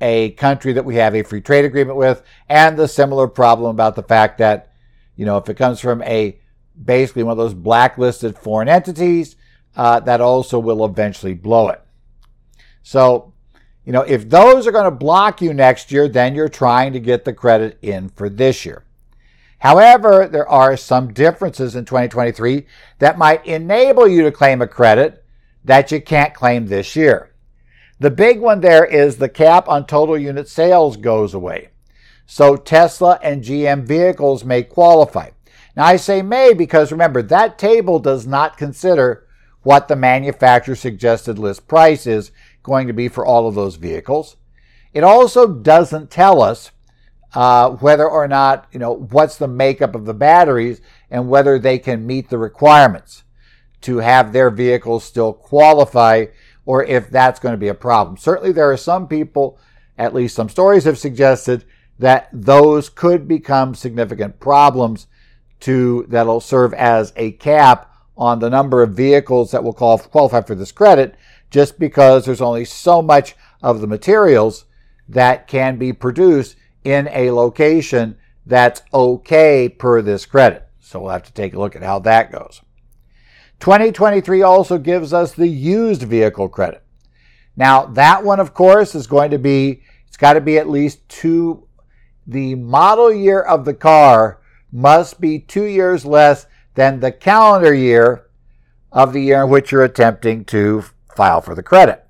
a 0.00 0.30
country 0.32 0.72
that 0.72 0.84
we 0.84 0.96
have 0.96 1.14
a 1.14 1.22
free 1.22 1.40
trade 1.40 1.64
agreement 1.64 1.98
with, 1.98 2.22
and 2.48 2.76
the 2.76 2.88
similar 2.88 3.28
problem 3.28 3.70
about 3.70 3.96
the 3.96 4.02
fact 4.02 4.38
that, 4.38 4.72
you 5.16 5.26
know, 5.26 5.36
if 5.36 5.48
it 5.48 5.56
comes 5.56 5.80
from 5.80 6.02
a 6.02 6.38
basically 6.82 7.22
one 7.22 7.32
of 7.32 7.38
those 7.38 7.54
blacklisted 7.54 8.38
foreign 8.38 8.68
entities, 8.68 9.36
uh, 9.76 10.00
that 10.00 10.20
also 10.20 10.58
will 10.58 10.84
eventually 10.84 11.34
blow 11.34 11.68
it. 11.68 11.80
So, 12.82 13.32
you 13.84 13.92
know, 13.92 14.02
if 14.02 14.28
those 14.28 14.66
are 14.66 14.72
going 14.72 14.84
to 14.84 14.90
block 14.90 15.40
you 15.42 15.52
next 15.52 15.92
year, 15.92 16.08
then 16.08 16.34
you're 16.34 16.48
trying 16.48 16.92
to 16.92 17.00
get 17.00 17.24
the 17.24 17.32
credit 17.32 17.78
in 17.82 18.08
for 18.08 18.28
this 18.28 18.64
year. 18.64 18.84
However, 19.58 20.26
there 20.26 20.48
are 20.48 20.76
some 20.76 21.12
differences 21.12 21.76
in 21.76 21.84
2023 21.84 22.66
that 22.98 23.18
might 23.18 23.44
enable 23.44 24.08
you 24.08 24.22
to 24.22 24.32
claim 24.32 24.62
a 24.62 24.66
credit 24.66 25.22
that 25.64 25.92
you 25.92 26.00
can't 26.00 26.32
claim 26.32 26.66
this 26.66 26.96
year. 26.96 27.29
The 28.00 28.10
big 28.10 28.40
one 28.40 28.62
there 28.62 28.84
is 28.84 29.18
the 29.18 29.28
cap 29.28 29.68
on 29.68 29.86
total 29.86 30.18
unit 30.18 30.48
sales 30.48 30.96
goes 30.96 31.34
away. 31.34 31.68
So 32.24 32.56
Tesla 32.56 33.18
and 33.22 33.44
GM 33.44 33.84
vehicles 33.84 34.42
may 34.42 34.62
qualify. 34.62 35.30
Now 35.76 35.84
I 35.84 35.96
say 35.96 36.22
may 36.22 36.54
because 36.54 36.92
remember 36.92 37.20
that 37.22 37.58
table 37.58 37.98
does 37.98 38.26
not 38.26 38.56
consider 38.56 39.26
what 39.62 39.88
the 39.88 39.96
manufacturer 39.96 40.74
suggested 40.74 41.38
list 41.38 41.68
price 41.68 42.06
is 42.06 42.32
going 42.62 42.86
to 42.86 42.94
be 42.94 43.08
for 43.08 43.26
all 43.26 43.46
of 43.46 43.54
those 43.54 43.76
vehicles. 43.76 44.36
It 44.94 45.04
also 45.04 45.46
doesn't 45.46 46.10
tell 46.10 46.42
us 46.42 46.70
uh, 47.34 47.70
whether 47.70 48.08
or 48.08 48.26
not, 48.26 48.66
you 48.72 48.78
know, 48.78 48.94
what's 48.94 49.36
the 49.36 49.46
makeup 49.46 49.94
of 49.94 50.06
the 50.06 50.14
batteries 50.14 50.80
and 51.10 51.28
whether 51.28 51.58
they 51.58 51.78
can 51.78 52.06
meet 52.06 52.30
the 52.30 52.38
requirements 52.38 53.24
to 53.82 53.98
have 53.98 54.32
their 54.32 54.50
vehicles 54.50 55.04
still 55.04 55.32
qualify 55.32 56.26
or 56.64 56.84
if 56.84 57.10
that's 57.10 57.40
going 57.40 57.52
to 57.52 57.58
be 57.58 57.68
a 57.68 57.74
problem. 57.74 58.16
Certainly, 58.16 58.52
there 58.52 58.70
are 58.70 58.76
some 58.76 59.08
people, 59.08 59.58
at 59.98 60.14
least 60.14 60.34
some 60.34 60.48
stories 60.48 60.84
have 60.84 60.98
suggested, 60.98 61.64
that 61.98 62.28
those 62.32 62.88
could 62.88 63.28
become 63.28 63.74
significant 63.74 64.40
problems 64.40 65.06
to 65.60 66.06
that'll 66.08 66.40
serve 66.40 66.72
as 66.74 67.12
a 67.16 67.32
cap 67.32 67.94
on 68.16 68.38
the 68.38 68.50
number 68.50 68.82
of 68.82 68.92
vehicles 68.92 69.50
that 69.50 69.62
will 69.62 69.72
qualify 69.72 70.40
for 70.40 70.54
this 70.54 70.72
credit 70.72 71.14
just 71.50 71.78
because 71.78 72.24
there's 72.24 72.40
only 72.40 72.64
so 72.64 73.02
much 73.02 73.34
of 73.62 73.80
the 73.80 73.86
materials 73.86 74.64
that 75.08 75.48
can 75.48 75.76
be 75.76 75.92
produced 75.92 76.56
in 76.84 77.08
a 77.12 77.30
location 77.30 78.16
that's 78.46 78.82
okay 78.92 79.68
per 79.68 80.00
this 80.00 80.24
credit. 80.24 80.66
So 80.80 81.00
we'll 81.00 81.10
have 81.10 81.24
to 81.24 81.32
take 81.32 81.54
a 81.54 81.58
look 81.58 81.76
at 81.76 81.82
how 81.82 81.98
that 82.00 82.32
goes. 82.32 82.62
2023 83.60 84.42
also 84.42 84.78
gives 84.78 85.12
us 85.12 85.32
the 85.32 85.48
used 85.48 86.02
vehicle 86.02 86.48
credit. 86.48 86.82
Now, 87.56 87.86
that 87.86 88.24
one, 88.24 88.40
of 88.40 88.54
course, 88.54 88.94
is 88.94 89.06
going 89.06 89.30
to 89.30 89.38
be, 89.38 89.82
it's 90.08 90.16
got 90.16 90.32
to 90.32 90.40
be 90.40 90.58
at 90.58 90.68
least 90.68 91.06
two, 91.08 91.68
the 92.26 92.54
model 92.54 93.12
year 93.12 93.40
of 93.40 93.64
the 93.64 93.74
car 93.74 94.40
must 94.72 95.20
be 95.20 95.38
two 95.38 95.64
years 95.64 96.04
less 96.04 96.46
than 96.74 97.00
the 97.00 97.12
calendar 97.12 97.74
year 97.74 98.26
of 98.92 99.12
the 99.12 99.20
year 99.20 99.42
in 99.42 99.50
which 99.50 99.72
you're 99.72 99.84
attempting 99.84 100.44
to 100.46 100.84
file 101.14 101.40
for 101.40 101.54
the 101.54 101.62
credit. 101.62 102.06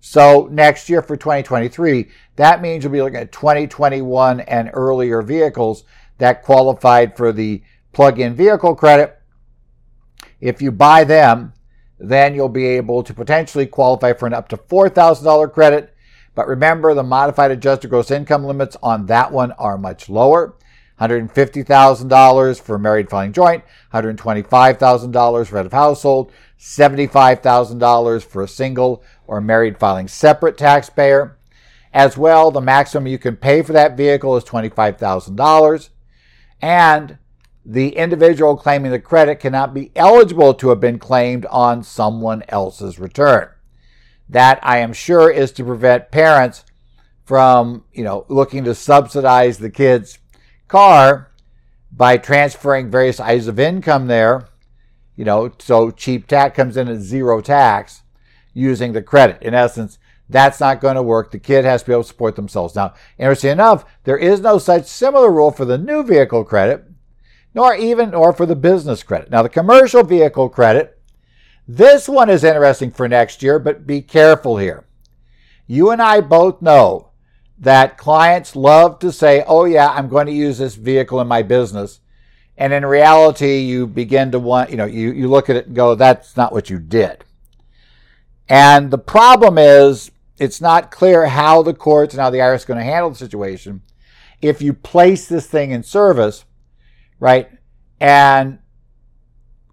So 0.00 0.48
next 0.50 0.88
year 0.90 1.00
for 1.00 1.16
2023, 1.16 2.10
that 2.36 2.60
means 2.60 2.82
you'll 2.82 2.92
be 2.92 3.00
looking 3.00 3.20
at 3.20 3.32
2021 3.32 4.40
and 4.40 4.70
earlier 4.72 5.22
vehicles 5.22 5.84
that 6.18 6.42
qualified 6.42 7.16
for 7.16 7.32
the 7.32 7.62
plug-in 7.92 8.34
vehicle 8.34 8.74
credit. 8.74 9.21
If 10.42 10.60
you 10.60 10.72
buy 10.72 11.04
them, 11.04 11.54
then 12.00 12.34
you'll 12.34 12.48
be 12.48 12.66
able 12.66 13.04
to 13.04 13.14
potentially 13.14 13.64
qualify 13.64 14.12
for 14.12 14.26
an 14.26 14.34
up 14.34 14.48
to 14.48 14.56
$4,000 14.56 15.52
credit. 15.52 15.94
But 16.34 16.48
remember, 16.48 16.94
the 16.94 17.04
modified 17.04 17.52
adjusted 17.52 17.88
gross 17.88 18.10
income 18.10 18.44
limits 18.44 18.76
on 18.82 19.06
that 19.06 19.30
one 19.30 19.52
are 19.52 19.78
much 19.78 20.08
lower. 20.08 20.56
$150,000 21.00 22.60
for 22.60 22.78
married 22.78 23.08
filing 23.08 23.32
joint, 23.32 23.64
$125,000 23.94 25.46
for 25.46 25.56
head 25.56 25.66
of 25.66 25.72
household, 25.72 26.32
$75,000 26.58 28.24
for 28.24 28.42
a 28.42 28.48
single 28.48 29.02
or 29.26 29.40
married 29.40 29.78
filing 29.78 30.08
separate 30.08 30.58
taxpayer. 30.58 31.38
As 31.92 32.16
well, 32.16 32.50
the 32.50 32.60
maximum 32.60 33.06
you 33.06 33.18
can 33.18 33.36
pay 33.36 33.62
for 33.62 33.72
that 33.72 33.96
vehicle 33.96 34.36
is 34.36 34.44
$25,000. 34.44 35.90
And 36.60 37.18
the 37.64 37.96
individual 37.96 38.56
claiming 38.56 38.90
the 38.90 38.98
credit 38.98 39.36
cannot 39.36 39.72
be 39.72 39.92
eligible 39.94 40.54
to 40.54 40.70
have 40.70 40.80
been 40.80 40.98
claimed 40.98 41.46
on 41.46 41.82
someone 41.82 42.42
else's 42.48 42.98
return. 42.98 43.48
That 44.28 44.58
I 44.62 44.78
am 44.78 44.92
sure 44.92 45.30
is 45.30 45.52
to 45.52 45.64
prevent 45.64 46.10
parents 46.10 46.64
from, 47.24 47.84
you 47.92 48.02
know, 48.02 48.24
looking 48.28 48.64
to 48.64 48.74
subsidize 48.74 49.58
the 49.58 49.70
kids' 49.70 50.18
car 50.66 51.30
by 51.92 52.16
transferring 52.16 52.90
various 52.90 53.20
items 53.20 53.46
of 53.46 53.60
income 53.60 54.06
there, 54.06 54.48
you 55.14 55.24
know, 55.24 55.52
so 55.58 55.90
cheap 55.90 56.26
tax 56.26 56.56
comes 56.56 56.76
in 56.76 56.88
at 56.88 56.98
zero 56.98 57.40
tax 57.40 58.02
using 58.54 58.92
the 58.92 59.02
credit. 59.02 59.42
In 59.42 59.54
essence, 59.54 59.98
that's 60.28 60.60
not 60.60 60.80
going 60.80 60.96
to 60.96 61.02
work. 61.02 61.30
The 61.30 61.38
kid 61.38 61.64
has 61.64 61.82
to 61.82 61.88
be 61.88 61.92
able 61.92 62.02
to 62.02 62.08
support 62.08 62.34
themselves. 62.34 62.74
Now, 62.74 62.94
interesting 63.18 63.50
enough, 63.50 63.84
there 64.04 64.16
is 64.16 64.40
no 64.40 64.58
such 64.58 64.86
similar 64.86 65.30
rule 65.30 65.50
for 65.50 65.66
the 65.66 65.78
new 65.78 66.02
vehicle 66.02 66.44
credit, 66.44 66.84
nor 67.54 67.74
even 67.74 68.14
or 68.14 68.32
for 68.32 68.46
the 68.46 68.56
business 68.56 69.02
credit. 69.02 69.30
Now, 69.30 69.42
the 69.42 69.48
commercial 69.48 70.02
vehicle 70.02 70.48
credit, 70.48 70.98
this 71.66 72.08
one 72.08 72.30
is 72.30 72.44
interesting 72.44 72.90
for 72.90 73.08
next 73.08 73.42
year, 73.42 73.58
but 73.58 73.86
be 73.86 74.02
careful 74.02 74.56
here. 74.56 74.84
You 75.66 75.90
and 75.90 76.02
I 76.02 76.20
both 76.20 76.60
know 76.60 77.10
that 77.58 77.96
clients 77.96 78.56
love 78.56 78.98
to 78.98 79.12
say, 79.12 79.44
oh, 79.46 79.64
yeah, 79.64 79.88
I'm 79.88 80.08
going 80.08 80.26
to 80.26 80.32
use 80.32 80.58
this 80.58 80.74
vehicle 80.74 81.20
in 81.20 81.28
my 81.28 81.42
business. 81.42 82.00
And 82.56 82.72
in 82.72 82.84
reality, 82.84 83.58
you 83.58 83.86
begin 83.86 84.32
to 84.32 84.38
want, 84.38 84.70
you 84.70 84.76
know, 84.76 84.84
you, 84.84 85.12
you 85.12 85.28
look 85.28 85.48
at 85.48 85.56
it 85.56 85.66
and 85.66 85.76
go, 85.76 85.94
that's 85.94 86.36
not 86.36 86.52
what 86.52 86.70
you 86.70 86.78
did. 86.78 87.24
And 88.48 88.90
the 88.90 88.98
problem 88.98 89.56
is, 89.58 90.10
it's 90.38 90.60
not 90.60 90.90
clear 90.90 91.26
how 91.26 91.62
the 91.62 91.74
courts 91.74 92.14
and 92.14 92.20
how 92.20 92.30
the 92.30 92.38
IRS 92.38 92.56
is 92.56 92.64
going 92.64 92.78
to 92.78 92.84
handle 92.84 93.10
the 93.10 93.16
situation 93.16 93.82
if 94.42 94.60
you 94.60 94.74
place 94.74 95.28
this 95.28 95.46
thing 95.46 95.70
in 95.70 95.84
service, 95.84 96.44
right? 97.22 97.48
And 98.00 98.58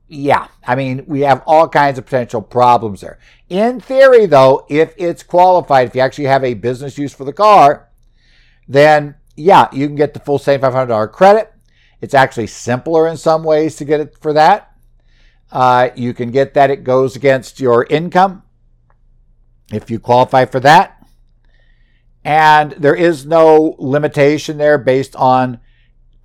yeah, 0.08 0.50
I 0.68 0.76
mean, 0.76 1.04
we 1.08 1.22
have 1.22 1.42
all 1.48 1.68
kinds 1.68 1.98
of 1.98 2.06
potential 2.06 2.44
problems 2.44 3.02
there. 3.02 3.18
In 3.50 3.80
theory, 3.80 4.28
though, 4.28 4.68
if 4.70 4.94
it's 4.98 5.24
qualified, 5.24 5.88
if 5.88 5.96
you 5.96 6.02
actually 6.02 6.26
have 6.26 6.44
a 6.44 6.54
business 6.54 7.00
use 7.00 7.12
for 7.12 7.26
the 7.26 7.34
car, 7.34 7.90
then 8.68 9.16
yeah, 9.36 9.68
you 9.74 9.88
can 9.88 9.96
get 9.96 10.14
the 10.14 10.20
full 10.20 10.38
$7,500 10.38 11.12
credit. 11.12 11.52
It's 12.02 12.14
actually 12.14 12.46
simpler 12.46 13.08
in 13.08 13.18
some 13.18 13.44
ways 13.44 13.76
to 13.78 13.86
get 13.86 14.00
it 14.00 14.16
for 14.22 14.32
that. 14.34 14.72
Uh, 15.52 15.90
you 15.96 16.14
can 16.14 16.30
get 16.30 16.54
that, 16.54 16.70
it 16.70 16.84
goes 16.84 17.16
against 17.16 17.60
your 17.60 17.88
income 17.90 18.44
if 19.74 19.90
you 19.90 20.00
qualify 20.00 20.46
for 20.46 20.60
that. 20.60 21.04
And 22.24 22.74
there 22.74 22.94
is 22.94 23.26
no 23.26 23.76
limitation 23.80 24.60
there 24.60 24.78
based 24.78 25.16
on 25.16 25.60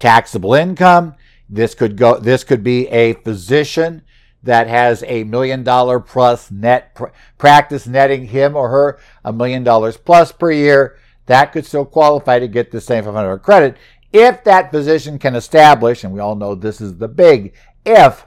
taxable 0.05 0.53
income. 0.53 1.15
This 1.49 1.75
could 1.75 1.97
go 1.97 2.19
this 2.19 2.45
could 2.45 2.63
be 2.63 2.87
a 2.89 3.15
physician 3.15 4.03
that 4.43 4.67
has 4.67 5.03
a 5.07 5.25
million 5.25 5.63
dollar 5.63 5.99
plus 5.99 6.51
net 6.51 6.95
pr- 6.95 7.07
practice 7.39 7.87
netting 7.87 8.27
him 8.27 8.55
or 8.55 8.69
her 8.69 8.99
a 9.25 9.33
million 9.33 9.65
dollars 9.65 9.97
plus 9.97 10.31
per 10.31 10.53
year. 10.53 10.99
That 11.25 11.53
could 11.53 11.65
still 11.65 11.87
qualify 11.87 12.39
to 12.39 12.49
get 12.49 12.71
the 12.71 12.83
same 12.83 13.05
$500 13.05 13.41
credit 13.43 13.79
if 14.13 14.45
that 14.45 14.71
physician 14.71 15.19
can 15.19 15.35
establish, 15.35 16.05
and 16.05 16.13
we 16.13 16.21
all 16.21 16.37
know 16.37 16.55
this 16.55 16.83
is 16.83 16.99
the 16.99 17.09
big 17.09 17.55
if, 17.87 18.27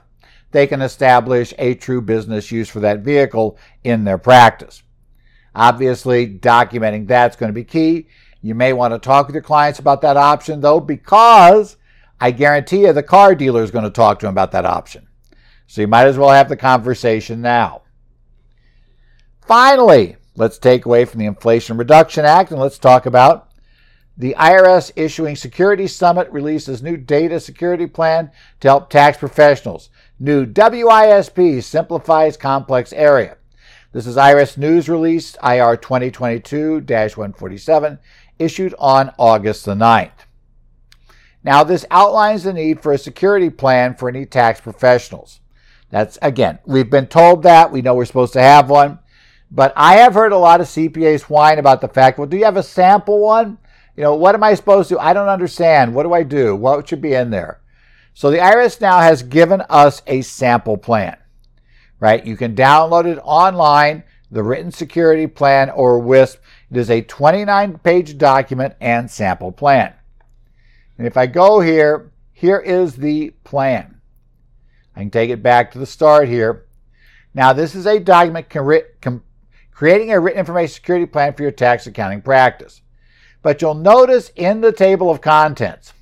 they 0.50 0.66
can 0.66 0.82
establish 0.82 1.54
a 1.58 1.74
true 1.76 2.02
business 2.02 2.50
use 2.50 2.68
for 2.68 2.80
that 2.80 3.00
vehicle 3.00 3.56
in 3.84 4.04
their 4.04 4.18
practice. 4.18 4.82
Obviously, 5.54 6.38
documenting 6.38 7.06
that's 7.06 7.36
going 7.36 7.48
to 7.48 7.54
be 7.54 7.64
key. 7.64 8.08
You 8.40 8.54
may 8.54 8.72
want 8.72 8.94
to 8.94 8.98
talk 8.98 9.26
with 9.26 9.34
your 9.34 9.42
clients 9.42 9.78
about 9.78 10.00
that 10.02 10.16
option, 10.16 10.60
though, 10.60 10.80
because 10.80 11.76
I 12.20 12.30
guarantee 12.30 12.82
you 12.82 12.92
the 12.92 13.02
car 13.02 13.34
dealer 13.34 13.62
is 13.62 13.70
going 13.70 13.84
to 13.84 13.90
talk 13.90 14.20
to 14.20 14.26
them 14.26 14.34
about 14.34 14.52
that 14.52 14.64
option. 14.64 15.08
So 15.66 15.80
you 15.80 15.88
might 15.88 16.06
as 16.06 16.16
well 16.16 16.30
have 16.30 16.48
the 16.48 16.56
conversation 16.56 17.40
now. 17.40 17.82
Finally, 19.40 20.16
let's 20.36 20.58
take 20.58 20.86
away 20.86 21.04
from 21.04 21.20
the 21.20 21.26
Inflation 21.26 21.76
Reduction 21.76 22.24
Act 22.24 22.50
and 22.50 22.60
let's 22.60 22.78
talk 22.78 23.06
about 23.06 23.48
the 24.16 24.34
IRS 24.36 24.90
issuing 24.96 25.36
Security 25.36 25.86
Summit 25.86 26.28
releases 26.30 26.82
new 26.82 26.96
data 26.96 27.38
security 27.38 27.86
plan 27.86 28.32
to 28.60 28.68
help 28.68 28.90
tax 28.90 29.16
professionals. 29.16 29.90
New 30.18 30.44
WISP 30.44 31.62
simplifies 31.62 32.36
complex 32.36 32.92
area. 32.92 33.36
This 33.92 34.06
is 34.06 34.16
IRS 34.16 34.58
News 34.58 34.88
Release 34.88 35.36
IR 35.42 35.76
2022 35.76 36.80
147, 36.80 37.98
issued 38.38 38.74
on 38.78 39.12
August 39.18 39.64
the 39.64 39.74
9th. 39.74 40.10
Now, 41.44 41.64
this 41.64 41.86
outlines 41.90 42.42
the 42.42 42.52
need 42.52 42.80
for 42.80 42.92
a 42.92 42.98
security 42.98 43.50
plan 43.50 43.94
for 43.94 44.08
any 44.08 44.26
tax 44.26 44.60
professionals. 44.60 45.40
That's 45.90 46.18
again, 46.20 46.58
we've 46.66 46.90
been 46.90 47.06
told 47.06 47.42
that. 47.44 47.72
We 47.72 47.80
know 47.80 47.94
we're 47.94 48.04
supposed 48.04 48.34
to 48.34 48.42
have 48.42 48.68
one. 48.68 48.98
But 49.50 49.72
I 49.76 49.94
have 49.94 50.14
heard 50.14 50.32
a 50.32 50.38
lot 50.38 50.60
of 50.60 50.66
CPAs 50.66 51.22
whine 51.22 51.58
about 51.58 51.80
the 51.80 51.88
fact, 51.88 52.18
well, 52.18 52.26
do 52.26 52.36
you 52.36 52.44
have 52.44 52.58
a 52.58 52.62
sample 52.62 53.20
one? 53.20 53.58
You 53.96 54.02
know, 54.02 54.14
what 54.14 54.34
am 54.34 54.44
I 54.44 54.54
supposed 54.54 54.90
to? 54.90 54.98
I 54.98 55.12
don't 55.12 55.28
understand. 55.28 55.94
What 55.94 56.02
do 56.02 56.12
I 56.12 56.22
do? 56.22 56.54
What 56.54 56.88
should 56.88 57.00
be 57.00 57.14
in 57.14 57.30
there? 57.30 57.60
So 58.14 58.30
the 58.30 58.38
IRS 58.38 58.80
now 58.80 59.00
has 59.00 59.22
given 59.22 59.62
us 59.70 60.02
a 60.06 60.20
sample 60.22 60.76
plan, 60.76 61.16
right? 61.98 62.24
You 62.26 62.36
can 62.36 62.54
download 62.54 63.06
it 63.06 63.18
online, 63.22 64.02
the 64.30 64.42
written 64.42 64.70
security 64.70 65.26
plan 65.26 65.70
or 65.70 66.00
WISP. 66.00 66.38
It 66.70 66.76
is 66.76 66.90
a 66.90 67.02
29 67.02 67.78
page 67.78 68.18
document 68.18 68.74
and 68.80 69.10
sample 69.10 69.52
plan. 69.52 69.94
And 70.98 71.06
if 71.06 71.16
I 71.16 71.26
go 71.26 71.60
here, 71.60 72.12
here 72.32 72.58
is 72.58 72.96
the 72.96 73.30
plan. 73.44 74.00
I 74.94 75.00
can 75.00 75.10
take 75.10 75.30
it 75.30 75.42
back 75.42 75.70
to 75.72 75.78
the 75.78 75.86
start 75.86 76.28
here. 76.28 76.66
Now, 77.32 77.52
this 77.52 77.74
is 77.74 77.86
a 77.86 78.00
document 78.00 78.48
creating 78.48 80.10
a 80.10 80.20
written 80.20 80.40
information 80.40 80.74
security 80.74 81.06
plan 81.06 81.34
for 81.34 81.42
your 81.42 81.52
tax 81.52 81.86
accounting 81.86 82.20
practice. 82.20 82.82
But 83.42 83.62
you'll 83.62 83.74
notice 83.74 84.32
in 84.34 84.60
the 84.60 84.72
table 84.72 85.10
of 85.10 85.20
contents 85.20 85.92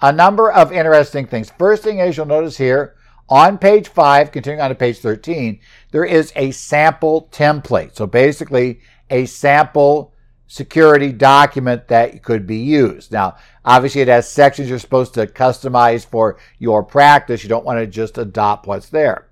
a 0.00 0.12
number 0.12 0.52
of 0.52 0.72
interesting 0.72 1.26
things. 1.26 1.50
First 1.58 1.82
thing 1.82 1.98
is 1.98 2.16
you'll 2.16 2.26
notice 2.26 2.56
here 2.56 2.94
on 3.28 3.58
page 3.58 3.88
5, 3.88 4.30
continuing 4.30 4.60
on 4.60 4.68
to 4.68 4.74
page 4.74 4.98
13, 4.98 5.58
there 5.90 6.04
is 6.04 6.32
a 6.36 6.50
sample 6.52 7.28
template. 7.32 7.96
So 7.96 8.06
basically, 8.06 8.80
a 9.10 9.26
sample 9.26 10.14
security 10.46 11.12
document 11.12 11.88
that 11.88 12.22
could 12.22 12.46
be 12.46 12.58
used. 12.58 13.10
Now, 13.10 13.36
obviously, 13.64 14.02
it 14.02 14.08
has 14.08 14.28
sections 14.28 14.68
you're 14.68 14.78
supposed 14.78 15.14
to 15.14 15.26
customize 15.26 16.06
for 16.06 16.38
your 16.58 16.82
practice. 16.82 17.42
You 17.42 17.48
don't 17.48 17.64
want 17.64 17.80
to 17.80 17.86
just 17.86 18.18
adopt 18.18 18.66
what's 18.66 18.88
there. 18.88 19.28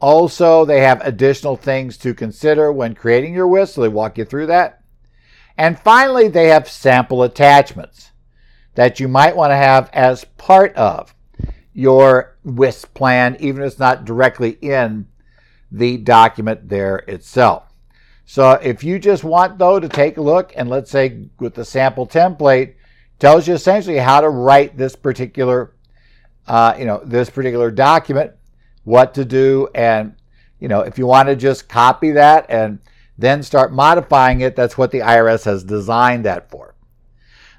Also, 0.00 0.64
they 0.64 0.80
have 0.82 1.00
additional 1.00 1.56
things 1.56 1.96
to 1.98 2.14
consider 2.14 2.72
when 2.72 2.94
creating 2.94 3.34
your 3.34 3.48
WISP, 3.48 3.74
so 3.74 3.80
they 3.80 3.88
walk 3.88 4.16
you 4.16 4.24
through 4.24 4.46
that. 4.46 4.82
And 5.56 5.78
finally, 5.78 6.28
they 6.28 6.48
have 6.48 6.68
sample 6.68 7.24
attachments 7.24 8.12
that 8.76 9.00
you 9.00 9.08
might 9.08 9.34
want 9.34 9.50
to 9.50 9.56
have 9.56 9.90
as 9.92 10.24
part 10.36 10.72
of 10.76 11.12
your 11.72 12.36
WISP 12.44 12.94
plan, 12.94 13.36
even 13.40 13.62
if 13.62 13.72
it's 13.72 13.78
not 13.80 14.04
directly 14.04 14.50
in 14.60 15.08
the 15.72 15.96
document 15.96 16.68
there 16.68 16.98
itself. 17.08 17.67
So 18.30 18.50
if 18.62 18.84
you 18.84 18.98
just 18.98 19.24
want 19.24 19.56
though 19.56 19.80
to 19.80 19.88
take 19.88 20.18
a 20.18 20.20
look 20.20 20.52
and 20.54 20.68
let's 20.68 20.90
say 20.90 21.30
with 21.40 21.54
the 21.54 21.64
sample 21.64 22.06
template 22.06 22.74
tells 23.18 23.48
you 23.48 23.54
essentially 23.54 23.96
how 23.96 24.20
to 24.20 24.28
write 24.28 24.76
this 24.76 24.94
particular 24.94 25.72
uh, 26.46 26.74
you 26.78 26.84
know 26.84 27.00
this 27.02 27.30
particular 27.30 27.70
document, 27.70 28.32
what 28.84 29.14
to 29.14 29.24
do, 29.24 29.70
and 29.74 30.14
you 30.60 30.68
know 30.68 30.80
if 30.80 30.98
you 30.98 31.06
want 31.06 31.30
to 31.30 31.36
just 31.36 31.70
copy 31.70 32.10
that 32.10 32.44
and 32.50 32.80
then 33.16 33.42
start 33.42 33.72
modifying 33.72 34.42
it, 34.42 34.54
that's 34.54 34.76
what 34.76 34.90
the 34.90 35.00
IRS 35.00 35.46
has 35.46 35.64
designed 35.64 36.26
that 36.26 36.50
for. 36.50 36.74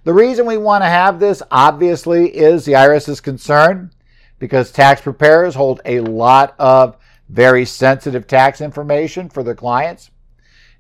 The 0.04 0.14
reason 0.14 0.46
we 0.46 0.58
want 0.58 0.84
to 0.84 0.90
have 0.90 1.20
this 1.20 1.42
obviously 1.50 2.30
is 2.30 2.64
the 2.64 2.74
IRS 2.74 3.10
is 3.10 3.22
concerned 3.22 3.90
because 4.38 4.72
tax 4.72 5.02
preparers 5.02 5.56
hold 5.56 5.82
a 5.86 6.02
lot 6.02 6.54
of 6.60 6.96
very 7.28 7.66
sensitive 7.66 8.28
tax 8.28 8.62
information 8.62 9.30
for 9.30 9.42
their 9.42 9.56
clients. 9.56 10.12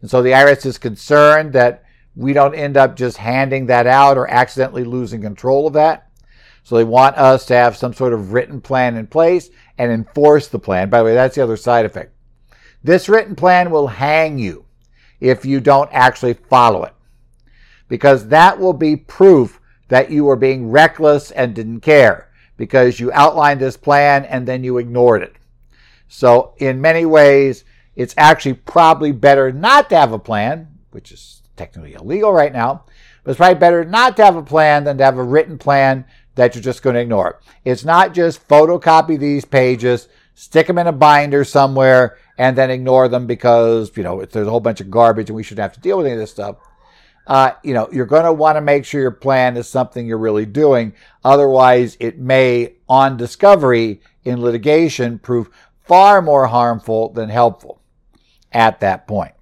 And 0.01 0.09
so 0.09 0.21
the 0.21 0.31
IRS 0.31 0.65
is 0.65 0.77
concerned 0.77 1.53
that 1.53 1.83
we 2.15 2.33
don't 2.33 2.55
end 2.55 2.77
up 2.77 2.95
just 2.95 3.17
handing 3.17 3.67
that 3.67 3.87
out 3.87 4.17
or 4.17 4.29
accidentally 4.29 4.83
losing 4.83 5.21
control 5.21 5.67
of 5.67 5.73
that. 5.73 6.09
So 6.63 6.75
they 6.75 6.83
want 6.83 7.17
us 7.17 7.45
to 7.45 7.55
have 7.55 7.77
some 7.77 7.93
sort 7.93 8.13
of 8.13 8.33
written 8.33 8.61
plan 8.61 8.95
in 8.95 9.07
place 9.07 9.49
and 9.77 9.91
enforce 9.91 10.47
the 10.47 10.59
plan. 10.59 10.89
By 10.89 10.99
the 10.99 11.05
way, 11.05 11.13
that's 11.13 11.35
the 11.35 11.43
other 11.43 11.57
side 11.57 11.85
effect. 11.85 12.13
This 12.83 13.09
written 13.09 13.35
plan 13.35 13.71
will 13.71 13.87
hang 13.87 14.37
you 14.37 14.65
if 15.19 15.45
you 15.45 15.59
don't 15.59 15.89
actually 15.91 16.33
follow 16.33 16.83
it, 16.83 16.93
because 17.87 18.27
that 18.27 18.57
will 18.57 18.73
be 18.73 18.95
proof 18.95 19.59
that 19.89 20.11
you 20.11 20.23
were 20.23 20.35
being 20.35 20.69
reckless 20.69 21.31
and 21.31 21.53
didn't 21.53 21.81
care 21.81 22.29
because 22.55 22.99
you 22.99 23.11
outlined 23.13 23.59
this 23.59 23.77
plan 23.77 24.25
and 24.25 24.47
then 24.47 24.63
you 24.63 24.77
ignored 24.77 25.23
it. 25.23 25.35
So, 26.07 26.53
in 26.57 26.81
many 26.81 27.05
ways, 27.05 27.63
it's 27.99 28.15
actually 28.17 28.53
probably 28.53 29.11
better 29.11 29.51
not 29.51 29.89
to 29.89 29.97
have 29.97 30.13
a 30.13 30.19
plan, 30.19 30.69
which 30.91 31.11
is 31.11 31.41
technically 31.57 31.95
illegal 31.95 32.31
right 32.31 32.53
now, 32.53 32.85
but 33.23 33.31
it's 33.31 33.37
probably 33.37 33.59
better 33.59 33.83
not 33.83 34.15
to 34.15 34.23
have 34.23 34.37
a 34.37 34.41
plan 34.41 34.85
than 34.85 34.97
to 34.97 35.03
have 35.03 35.17
a 35.17 35.23
written 35.23 35.57
plan 35.57 36.05
that 36.35 36.55
you're 36.55 36.63
just 36.63 36.81
going 36.81 36.93
to 36.93 37.01
ignore. 37.01 37.41
It's 37.65 37.83
not 37.83 38.13
just 38.13 38.47
photocopy 38.47 39.19
these 39.19 39.43
pages, 39.43 40.07
stick 40.33 40.67
them 40.67 40.77
in 40.77 40.87
a 40.87 40.93
binder 40.93 41.43
somewhere, 41.43 42.17
and 42.37 42.57
then 42.57 42.71
ignore 42.71 43.09
them 43.09 43.27
because, 43.27 43.91
you 43.97 44.03
know, 44.03 44.23
there's 44.23 44.47
a 44.47 44.49
whole 44.49 44.61
bunch 44.61 44.79
of 44.79 44.89
garbage 44.89 45.29
and 45.29 45.35
we 45.35 45.43
shouldn't 45.43 45.63
have 45.63 45.73
to 45.73 45.81
deal 45.81 45.97
with 45.97 46.05
any 46.05 46.13
of 46.13 46.21
this 46.21 46.31
stuff. 46.31 46.55
Uh, 47.27 47.51
you 47.63 47.73
know, 47.73 47.89
you're 47.91 48.05
going 48.05 48.23
to 48.23 48.31
want 48.31 48.55
to 48.55 48.61
make 48.61 48.85
sure 48.85 49.01
your 49.01 49.11
plan 49.11 49.57
is 49.57 49.67
something 49.67 50.07
you're 50.07 50.17
really 50.17 50.45
doing. 50.45 50.93
Otherwise, 51.25 51.97
it 51.99 52.17
may, 52.17 52.75
on 52.87 53.17
discovery 53.17 53.99
in 54.23 54.39
litigation, 54.39 55.19
prove 55.19 55.49
far 55.83 56.21
more 56.21 56.47
harmful 56.47 57.11
than 57.11 57.27
helpful 57.27 57.78
at 58.51 58.79
that 58.79 59.07
point. 59.07 59.33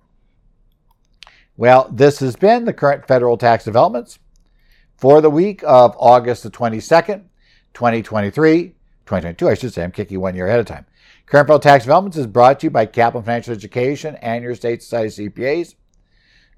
Well, 1.56 1.89
this 1.91 2.20
has 2.20 2.36
been 2.36 2.65
the 2.65 2.74
current 2.74 3.08
federal 3.08 3.38
tax 3.38 3.63
developments 3.63 4.20
for 4.96 5.22
the 5.22 5.30
week 5.30 5.63
of 5.65 5.96
August 5.98 6.43
the 6.43 6.52
22nd, 6.52 7.24
2023, 7.74 8.76
2022, 9.06 9.50
I 9.50 9.54
should 9.56 9.74
say. 9.74 9.84
I'm 9.84 9.91
kicking 9.91 10.20
one 10.20 10.36
year 10.36 10.48
ahead 10.48 10.60
of 10.60 10.65
time. 10.65 10.86
Current 11.26 11.48
federal 11.48 11.60
tax 11.60 11.84
developments 11.84 12.17
is 12.17 12.28
brought 12.28 12.60
to 12.60 12.67
you 12.67 12.72
by 12.72 12.86
Kaplan 12.86 13.24
Financial 13.24 13.54
Education 13.54 14.15
and 14.22 14.43
your 14.43 14.56
state 14.56 14.84
society 14.84 15.30
CPAs. 15.30 15.76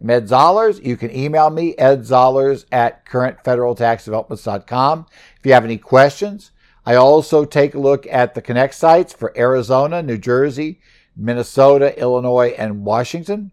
Ed 0.07 0.27
Zollars, 0.27 0.83
you 0.83 0.95
can 0.95 1.15
email 1.15 1.49
me, 1.49 1.75
edzollars 1.75 2.65
at 2.71 3.05
currentfederaltaxdevelopments.com 3.05 5.05
if 5.38 5.45
you 5.45 5.53
have 5.53 5.65
any 5.65 5.77
questions. 5.77 6.51
I 6.85 6.95
also 6.95 7.45
take 7.45 7.75
a 7.75 7.79
look 7.79 8.07
at 8.09 8.33
the 8.33 8.41
Connect 8.41 8.73
sites 8.73 9.12
for 9.12 9.38
Arizona, 9.38 10.01
New 10.01 10.17
Jersey, 10.17 10.79
Minnesota, 11.19 11.97
Illinois, 11.99 12.55
and 12.58 12.84
Washington. 12.84 13.51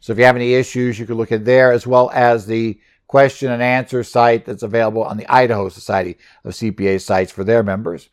So 0.00 0.12
if 0.12 0.18
you 0.18 0.24
have 0.24 0.36
any 0.36 0.54
issues, 0.54 0.98
you 0.98 1.06
can 1.06 1.16
look 1.16 1.32
at 1.32 1.44
there 1.44 1.72
as 1.72 1.86
well 1.86 2.10
as 2.12 2.46
the 2.46 2.78
question 3.06 3.50
and 3.50 3.62
answer 3.62 4.04
site 4.04 4.44
that's 4.44 4.62
available 4.62 5.02
on 5.02 5.16
the 5.16 5.26
Idaho 5.32 5.68
Society 5.70 6.18
of 6.44 6.52
CPA 6.52 7.00
sites 7.00 7.32
for 7.32 7.42
their 7.42 7.62
members. 7.62 8.10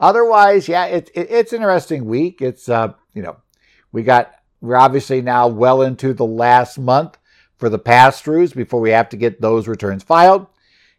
Otherwise, 0.00 0.68
yeah, 0.68 0.86
it, 0.86 1.10
it, 1.14 1.30
it's 1.30 1.52
an 1.52 1.62
interesting 1.62 2.04
week. 2.04 2.40
It's, 2.40 2.68
uh, 2.68 2.92
you 3.12 3.22
know, 3.22 3.36
we 3.92 4.02
got, 4.02 4.32
we're 4.60 4.76
obviously 4.76 5.20
now 5.20 5.48
well 5.48 5.82
into 5.82 6.14
the 6.14 6.24
last 6.24 6.78
month 6.78 7.18
for 7.58 7.68
the 7.68 7.78
pass 7.78 8.22
throughs 8.22 8.54
before 8.54 8.80
we 8.80 8.90
have 8.90 9.08
to 9.10 9.16
get 9.16 9.40
those 9.40 9.68
returns 9.68 10.02
filed. 10.02 10.46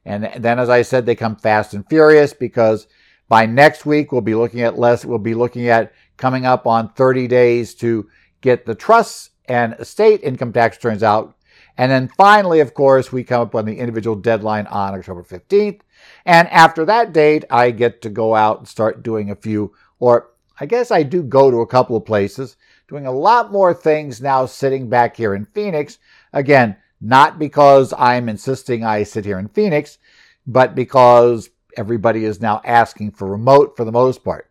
And 0.05 0.29
then, 0.38 0.60
as 0.60 0.69
I 0.69 0.81
said, 0.83 1.05
they 1.05 1.15
come 1.15 1.36
fast 1.36 1.73
and 1.73 1.88
furious 1.88 2.33
because 2.33 2.88
by 3.27 3.45
next 3.45 3.86
week, 3.86 4.12
we'll 4.12 4.21
be 4.21 4.36
looking 4.36 4.62
at 4.62 4.79
less, 4.79 5.03
we'll 5.03 5.19
be 5.19 5.33
looking 5.33 5.67
at 5.67 5.93
coming 6.17 6.45
up 6.45 6.67
on 6.67 6.89
30 6.89 7.27
days 7.27 7.73
to 7.75 8.10
get 8.41 8.65
the 8.65 8.75
trusts 8.75 9.32
and 9.45 9.73
estate 9.80 10.21
income 10.23 10.51
tax 10.51 10.77
returns 10.77 11.03
out. 11.03 11.36
And 11.77 11.91
then 11.91 12.10
finally, 12.17 12.60
of 12.60 12.73
course, 12.73 13.12
we 13.12 13.23
come 13.23 13.41
up 13.41 13.56
on 13.56 13.65
the 13.65 13.77
individual 13.77 14.15
deadline 14.15 14.67
on 14.67 14.95
October 14.95 15.23
15th. 15.23 15.82
And 16.25 16.47
after 16.49 16.86
that 16.86 17.13
date, 17.13 17.45
I 17.49 17.71
get 17.71 18.01
to 18.01 18.10
go 18.10 18.36
out 18.36 18.60
and 18.60 18.67
start 18.67 19.03
doing 19.03 19.30
a 19.30 19.36
few, 19.36 19.73
or 19.99 20.32
I 20.60 20.65
guess 20.65 20.89
I 20.89 21.03
do 21.03 21.21
go 21.21 21.51
to 21.51 21.62
a 21.62 21.67
couple 21.67 21.95
of 21.95 22.06
places, 22.06 22.58
doing 22.88 23.06
a 23.06 23.12
lot 23.12 23.51
more 23.51 23.73
things 23.73 24.21
now 24.21 24.45
sitting 24.47 24.89
back 24.89 25.15
here 25.15 25.36
in 25.36 25.45
Phoenix. 25.45 25.99
Again, 26.34 26.75
not 26.99 27.38
because 27.38 27.93
I'm 27.97 28.27
insisting 28.27 28.84
I 28.84 29.03
sit 29.03 29.25
here 29.25 29.38
in 29.38 29.49
Phoenix, 29.49 29.99
but 30.47 30.73
because 30.73 31.49
everybody 31.75 32.25
is 32.25 32.41
now 32.41 32.60
asking 32.65 33.12
for 33.12 33.27
remote 33.27 33.77
for 33.77 33.86
the 33.86 33.91
most 33.91 34.23
part. 34.23 34.49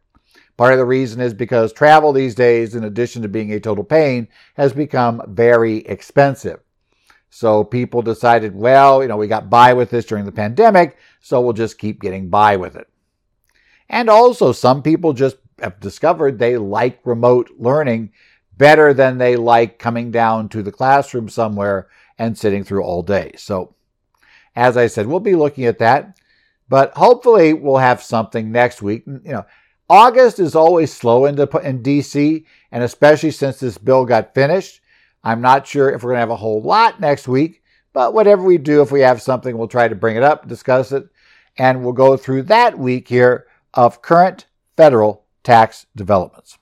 Part 0.56 0.72
of 0.72 0.78
the 0.78 0.84
reason 0.84 1.20
is 1.20 1.34
because 1.34 1.72
travel 1.72 2.12
these 2.12 2.34
days, 2.34 2.74
in 2.74 2.84
addition 2.84 3.22
to 3.22 3.28
being 3.28 3.52
a 3.52 3.60
total 3.60 3.84
pain, 3.84 4.28
has 4.54 4.72
become 4.72 5.22
very 5.28 5.78
expensive. 5.78 6.60
So 7.28 7.64
people 7.64 8.00
decided, 8.00 8.54
well, 8.54 9.02
you 9.02 9.08
know, 9.08 9.18
we 9.18 9.26
got 9.26 9.50
by 9.50 9.74
with 9.74 9.90
this 9.90 10.06
during 10.06 10.24
the 10.24 10.32
pandemic, 10.32 10.96
so 11.20 11.40
we'll 11.40 11.52
just 11.52 11.78
keep 11.78 12.00
getting 12.00 12.30
by 12.30 12.56
with 12.56 12.76
it. 12.76 12.88
And 13.88 14.08
also, 14.08 14.52
some 14.52 14.82
people 14.82 15.12
just 15.12 15.36
have 15.60 15.78
discovered 15.80 16.38
they 16.38 16.56
like 16.56 17.00
remote 17.04 17.50
learning 17.58 18.12
better 18.56 18.94
than 18.94 19.18
they 19.18 19.36
like 19.36 19.78
coming 19.78 20.10
down 20.10 20.48
to 20.48 20.62
the 20.62 20.72
classroom 20.72 21.28
somewhere 21.28 21.88
and 22.18 22.36
sitting 22.36 22.64
through 22.64 22.82
all 22.82 23.02
day. 23.02 23.32
So, 23.36 23.74
as 24.54 24.76
I 24.78 24.86
said, 24.86 25.06
we'll 25.06 25.20
be 25.20 25.36
looking 25.36 25.66
at 25.66 25.78
that, 25.80 26.18
but 26.68 26.96
hopefully 26.96 27.52
we'll 27.52 27.76
have 27.76 28.02
something 28.02 28.50
next 28.50 28.80
week. 28.80 29.04
You 29.06 29.20
know, 29.24 29.46
August 29.88 30.40
is 30.40 30.54
always 30.54 30.92
slow 30.92 31.26
in, 31.26 31.36
the, 31.36 31.46
in 31.62 31.82
DC, 31.82 32.44
and 32.72 32.82
especially 32.82 33.30
since 33.30 33.60
this 33.60 33.78
bill 33.78 34.04
got 34.04 34.34
finished. 34.34 34.80
I'm 35.22 35.40
not 35.40 35.66
sure 35.66 35.90
if 35.90 36.02
we're 36.02 36.10
going 36.10 36.16
to 36.16 36.20
have 36.20 36.30
a 36.30 36.36
whole 36.36 36.60
lot 36.60 37.00
next 37.00 37.28
week, 37.28 37.62
but 37.92 38.12
whatever 38.12 38.42
we 38.42 38.58
do, 38.58 38.82
if 38.82 38.90
we 38.90 39.00
have 39.00 39.22
something, 39.22 39.56
we'll 39.56 39.68
try 39.68 39.88
to 39.88 39.94
bring 39.94 40.16
it 40.16 40.22
up, 40.22 40.48
discuss 40.48 40.92
it, 40.92 41.08
and 41.56 41.82
we'll 41.82 41.92
go 41.92 42.16
through 42.16 42.42
that 42.44 42.78
week 42.78 43.08
here 43.08 43.46
of 43.74 44.02
current 44.02 44.46
federal 44.76 45.24
tax 45.42 45.86
developments. 45.94 46.58